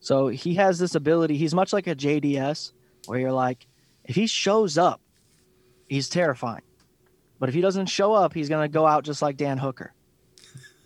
so 0.00 0.28
he 0.28 0.54
has 0.54 0.78
this 0.78 0.94
ability. 0.94 1.36
He's 1.36 1.54
much 1.54 1.72
like 1.72 1.86
a 1.86 1.94
JDS, 1.94 2.72
where 3.06 3.18
you're 3.18 3.32
like, 3.32 3.66
if 4.04 4.14
he 4.16 4.26
shows 4.26 4.76
up, 4.76 5.00
he's 5.88 6.08
terrifying, 6.08 6.62
but 7.40 7.48
if 7.48 7.54
he 7.56 7.60
doesn't 7.60 7.86
show 7.86 8.12
up, 8.12 8.32
he's 8.32 8.48
gonna 8.48 8.68
go 8.68 8.86
out 8.86 9.02
just 9.02 9.22
like 9.22 9.36
Dan 9.36 9.58
Hooker. 9.58 9.92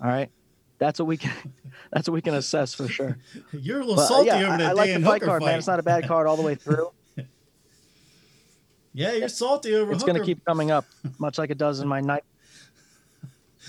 All 0.00 0.08
right, 0.08 0.30
that's 0.78 0.98
what 0.98 1.06
we 1.06 1.18
can. 1.18 1.32
That's 1.92 2.08
what 2.08 2.14
we 2.14 2.22
can 2.22 2.34
assess 2.34 2.74
for 2.74 2.88
sure. 2.88 3.18
You're 3.52 3.78
a 3.78 3.80
little 3.80 3.96
But, 3.96 4.06
salty 4.06 4.26
yeah, 4.26 4.36
over 4.36 4.46
I, 4.52 4.56
that 4.56 4.66
I 4.70 4.72
like 4.72 4.88
Dan 4.88 5.02
the 5.02 5.06
fight 5.06 5.20
Hooker 5.20 5.26
card, 5.26 5.42
fight. 5.42 5.48
man. 5.50 5.58
It's 5.58 5.66
not 5.68 5.78
a 5.78 5.82
bad 5.82 6.08
card 6.08 6.26
all 6.26 6.36
the 6.36 6.42
way 6.42 6.56
through. 6.56 6.90
yeah, 8.92 9.12
you're 9.12 9.28
salty 9.28 9.74
over 9.76 9.92
It's 9.92 10.02
gonna 10.02 10.24
keep 10.24 10.44
coming 10.44 10.72
up, 10.72 10.84
much 11.18 11.38
like 11.38 11.50
it 11.50 11.58
does 11.58 11.78
in 11.80 11.86
my 11.86 12.00
night. 12.00 12.24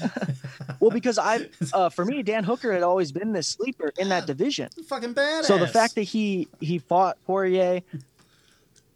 well, 0.79 0.91
because 0.91 1.17
I, 1.19 1.47
uh, 1.73 1.89
for 1.89 2.03
me, 2.03 2.23
Dan 2.23 2.43
Hooker 2.43 2.73
had 2.73 2.83
always 2.83 3.11
been 3.11 3.31
this 3.31 3.47
sleeper 3.47 3.91
in 3.97 4.09
that 4.09 4.25
division. 4.25 4.69
fucking 4.87 5.13
badass. 5.13 5.45
So 5.45 5.57
the 5.57 5.67
fact 5.67 5.95
that 5.95 6.03
he 6.03 6.47
he 6.59 6.79
fought 6.79 7.17
Poirier, 7.25 7.81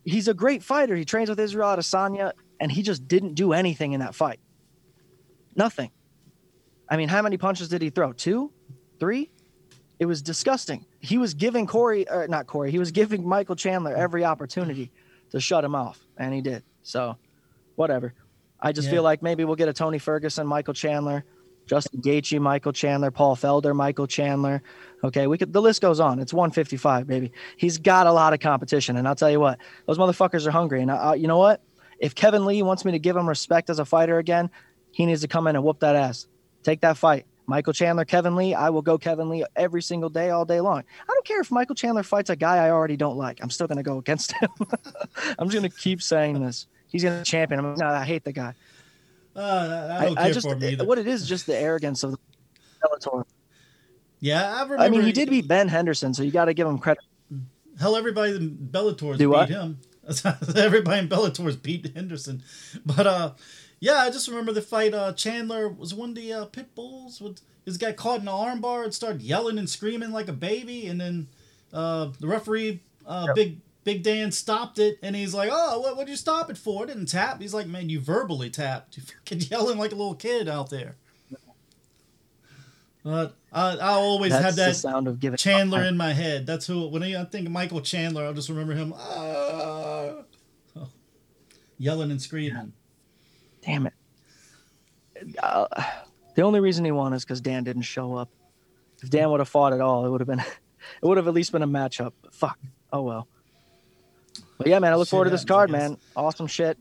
he's 0.06 0.28
a 0.28 0.34
great 0.34 0.64
fighter. 0.64 0.96
He 0.96 1.06
trains 1.06 1.30
with 1.30 1.40
Israel 1.40 1.68
Adesanya, 1.76 2.34
and 2.60 2.72
he 2.72 2.82
just 2.82 3.08
didn't 3.08 3.36
do 3.36 3.54
anything 3.54 3.94
in 3.94 4.00
that 4.02 4.16
fight. 4.16 4.40
Nothing. 5.56 5.92
I 6.88 6.98
mean, 6.98 7.10
how 7.10 7.22
many 7.22 7.38
punches 7.38 7.70
did 7.70 7.82
he 7.82 7.90
throw? 7.90 8.14
Two, 8.14 8.52
three. 9.00 9.30
It 10.00 10.06
was 10.06 10.22
disgusting. 10.22 10.86
He 11.02 11.18
was 11.18 11.34
giving 11.34 11.68
Corey, 11.68 12.10
or 12.10 12.28
not 12.28 12.48
Corey, 12.48 12.72
he 12.72 12.80
was 12.80 12.92
giving 12.92 13.28
Michael 13.28 13.56
Chandler 13.56 13.96
every 13.96 14.24
opportunity 14.24 14.92
to 15.32 15.40
shut 15.40 15.64
him 15.64 15.76
off, 15.76 16.00
and 16.18 16.34
he 16.34 16.42
did. 16.42 16.64
So, 16.84 17.18
whatever. 17.76 18.14
I 18.60 18.72
just 18.72 18.88
Yeah. 18.88 18.96
feel 18.96 19.04
like 19.04 19.22
maybe 19.22 19.44
we'll 19.46 19.56
get 19.56 19.70
a 19.70 19.74
Tony 19.74 20.00
Ferguson, 20.00 20.48
Michael 20.48 20.74
Chandler, 20.74 21.24
Justin 21.66 22.02
Gaethje, 22.02 22.40
Michael 22.40 22.72
Chandler, 22.74 23.12
Paul 23.12 23.36
Felder, 23.36 23.76
Michael 23.76 24.08
Chandler. 24.08 24.64
Okay, 25.04 25.28
we 25.28 25.38
could. 25.38 25.54
The 25.54 25.62
list 25.62 25.82
goes 25.82 26.00
on. 26.00 26.20
It's 26.20 26.34
155, 26.34 27.06
baby. 27.06 27.32
He's 27.58 27.78
got 27.78 28.08
a 28.08 28.12
lot 28.12 28.34
of 28.34 28.40
competition, 28.40 28.98
and 28.98 29.08
I'll 29.08 29.16
tell 29.16 29.30
you 29.30 29.40
what, 29.40 29.60
those 29.86 29.98
motherfuckers 29.98 30.48
are 30.48 30.52
hungry. 30.52 30.82
And 30.82 30.90
I, 30.92 30.96
I, 30.96 31.16
you 31.16 31.28
know 31.28 31.38
what? 31.38 31.62
If 32.00 32.16
Kevin 32.16 32.46
Lee 32.46 32.62
wants 32.64 32.86
me 32.86 32.94
to 32.94 33.00
give 33.00 33.16
him 33.16 33.28
respect 33.28 33.70
as 33.70 33.80
a 33.80 33.86
fighter 33.86 34.18
again, 34.18 34.50
he 34.92 35.06
needs 35.06 35.22
to 35.22 35.28
come 35.28 35.48
in 35.48 35.56
and 35.56 35.64
whoop 35.64 35.80
that 35.82 35.96
ass. 35.96 36.28
Take 36.64 36.82
that 36.82 36.98
fight. 36.98 37.26
Michael 37.46 37.74
Chandler, 37.74 38.06
Kevin 38.06 38.36
Lee. 38.36 38.54
I 38.54 38.70
will 38.70 38.84
go 38.84 38.98
Kevin 39.00 39.28
Lee 39.28 39.44
every 39.56 39.82
single 39.82 40.10
day, 40.10 40.30
all 40.30 40.46
day 40.46 40.62
long. 40.62 40.80
I 40.80 41.14
don't 41.14 41.26
care 41.26 41.42
if 41.42 41.50
Michael 41.50 41.74
Chandler 41.76 42.04
fights 42.04 42.30
a 42.30 42.36
guy 42.36 42.58
I 42.58 42.70
already 42.70 42.96
don't 42.96 43.18
like. 43.18 43.40
I'm 43.42 43.50
still 43.50 43.66
gonna 43.68 43.82
go 43.84 43.98
against 43.98 44.34
him. 44.34 44.50
I'm 45.40 45.50
just 45.50 45.56
gonna 45.56 45.70
keep 45.70 46.02
saying 46.02 46.40
this. 46.44 46.68
He's 46.88 47.04
gonna 47.04 47.24
champion 47.24 47.60
him. 47.60 47.76
No, 47.76 47.88
I 47.88 48.06
hate 48.06 48.24
the 48.24 48.34
guy. 48.34 48.54
uh, 49.36 49.40
I 50.00 50.06
I, 50.08 50.26
I 50.26 50.32
just 50.32 50.48
for 50.48 50.54
him 50.56 50.64
either. 50.64 50.86
what 50.86 51.00
it 51.00 51.08
is, 51.08 51.28
just 51.28 51.48
the 51.48 51.58
arrogance 51.58 52.04
of 52.04 52.18
Bellator. 52.84 53.26
yeah, 54.20 54.56
I 54.56 54.62
remember. 54.64 54.84
I 54.84 54.90
mean, 54.90 55.02
he 55.02 55.12
did 55.12 55.30
beat 55.30 55.48
Ben 55.48 55.68
Henderson, 55.68 56.14
so 56.14 56.22
you 56.24 56.32
got 56.32 56.46
to 56.46 56.54
give 56.54 56.68
him 56.68 56.78
credit. 56.78 57.04
Hell, 57.80 57.96
everybody 57.96 58.36
in 58.36 58.58
Bellator's 58.58 59.18
Do 59.18 59.26
beat 59.26 59.28
what? 59.28 59.50
him. 59.50 59.80
everybody 60.56 61.00
in 61.00 61.08
Bellator's 61.08 61.56
beat 61.56 61.94
Henderson. 61.96 62.44
But 62.86 63.08
uh, 63.08 63.34
yeah, 63.80 63.98
I 63.98 64.10
just 64.10 64.28
remember 64.28 64.52
the 64.52 64.62
fight. 64.62 64.94
Uh, 64.94 65.14
Chandler 65.14 65.70
was 65.70 65.94
one 65.94 66.10
of 66.10 66.16
the 66.16 66.34
uh, 66.34 66.46
pit 66.46 66.74
bulls. 66.76 67.22
With 67.22 67.42
this 67.66 67.78
guy 67.78 67.92
caught 67.94 68.22
in 68.22 68.28
an 68.28 68.34
armbar 68.34 68.84
and 68.84 68.94
started 68.94 69.22
yelling 69.22 69.58
and 69.58 69.70
screaming 69.70 70.12
like 70.12 70.28
a 70.28 70.34
baby, 70.34 70.88
and 70.88 71.00
then 71.00 71.28
uh, 71.74 72.10
the 72.20 72.28
referee, 72.28 72.82
uh, 73.06 73.34
big 73.34 73.60
Big 73.86 74.04
Dan 74.04 74.32
stopped 74.32 74.78
it, 74.78 75.00
and 75.02 75.16
he's 75.16 75.34
like, 75.34 75.50
"Oh, 75.52 75.80
what 75.80 75.98
would 75.98 76.10
you 76.10 76.16
stop 76.16 76.52
it 76.52 76.58
for? 76.58 76.84
It 76.84 76.88
didn't 76.88 77.08
tap." 77.08 77.42
He's 77.42 77.54
like, 77.54 77.66
"Man, 77.66 77.90
you 77.90 78.00
verbally 78.00 78.50
tapped. 78.50 78.98
You 78.98 79.04
fucking 79.26 79.42
yelling 79.50 79.78
like 79.78 79.92
a 79.92 79.96
little 79.96 80.16
kid 80.16 80.48
out 80.48 80.70
there." 80.70 80.96
But 83.04 83.34
I, 83.52 83.78
I 83.78 83.90
always 83.94 84.32
That's 84.32 84.44
had 84.44 84.56
that 84.56 84.76
sound 84.76 85.08
of 85.08 85.20
giving 85.20 85.38
Chandler 85.38 85.84
in 85.84 85.96
my 85.96 86.12
head. 86.14 86.46
That's 86.46 86.68
who. 86.68 86.88
When 86.88 87.02
I 87.02 87.24
think 87.24 87.48
of 87.48 87.52
Michael 87.54 87.82
Chandler, 87.82 88.26
I'll 88.26 88.34
just 88.34 88.50
remember 88.50 88.74
him 88.74 88.94
ah, 88.96 89.39
yelling 91.80 92.12
and 92.12 92.22
screaming. 92.22 92.74
Damn 93.66 93.88
it. 93.88 93.94
Uh, 95.42 95.66
the 96.36 96.44
only 96.44 96.60
reason 96.60 96.86
he 96.86 96.92
won 96.92 97.14
is 97.14 97.26
because 97.26 97.42
Dan 97.42 97.64
didn't 97.64 97.82
show 97.82 98.16
up. 98.16 98.30
If 99.02 99.10
Dan 99.10 99.32
would 99.32 99.40
have 99.40 99.50
fought 99.50 99.74
at 99.74 99.82
all, 99.82 100.06
it 100.06 100.10
would 100.10 100.22
have 100.22 100.28
been, 100.28 100.40
it 100.40 100.46
would 101.02 101.18
have 101.18 101.28
at 101.28 101.34
least 101.34 101.52
been 101.52 101.64
a 101.64 101.68
matchup. 101.68 102.14
But 102.22 102.36
fuck. 102.36 102.60
Oh 102.94 103.02
well. 103.02 103.28
But 104.58 104.68
yeah, 104.68 104.80
man, 104.80 104.92
I 104.92 104.96
look 104.96 105.08
Shit 105.08 105.12
forward 105.12 105.26
to 105.26 105.32
this 105.32 105.46
card, 105.46 105.72
man. 105.72 105.98
Awesome 106.16 106.48
shit. 106.48 106.78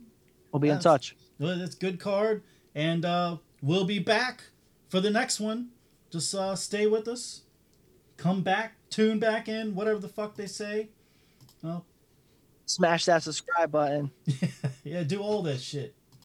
We'll 0.52 0.60
be 0.60 0.68
in 0.68 0.80
touch. 0.80 1.16
Well, 1.38 1.56
that's 1.58 1.74
good 1.74 2.00
card, 2.00 2.42
and 2.74 3.04
uh, 3.04 3.36
we'll 3.62 3.84
be 3.84 4.00
back 4.00 4.42
for 4.88 5.00
the 5.00 5.10
next 5.10 5.38
one. 5.38 5.68
Just 6.10 6.34
uh, 6.34 6.56
stay 6.56 6.86
with 6.86 7.06
us. 7.06 7.42
Come 8.16 8.42
back, 8.42 8.74
tune 8.90 9.20
back 9.20 9.48
in, 9.48 9.74
whatever 9.74 10.00
the 10.00 10.08
fuck 10.08 10.34
they 10.34 10.46
say. 10.46 10.88
Well, 11.62 11.84
Smash 12.68 13.06
that 13.06 13.22
subscribe 13.22 13.72
button. 13.72 14.10
yeah, 14.84 15.02
do 15.02 15.20
all 15.20 15.42
that 15.42 15.58
shit. 15.58 15.94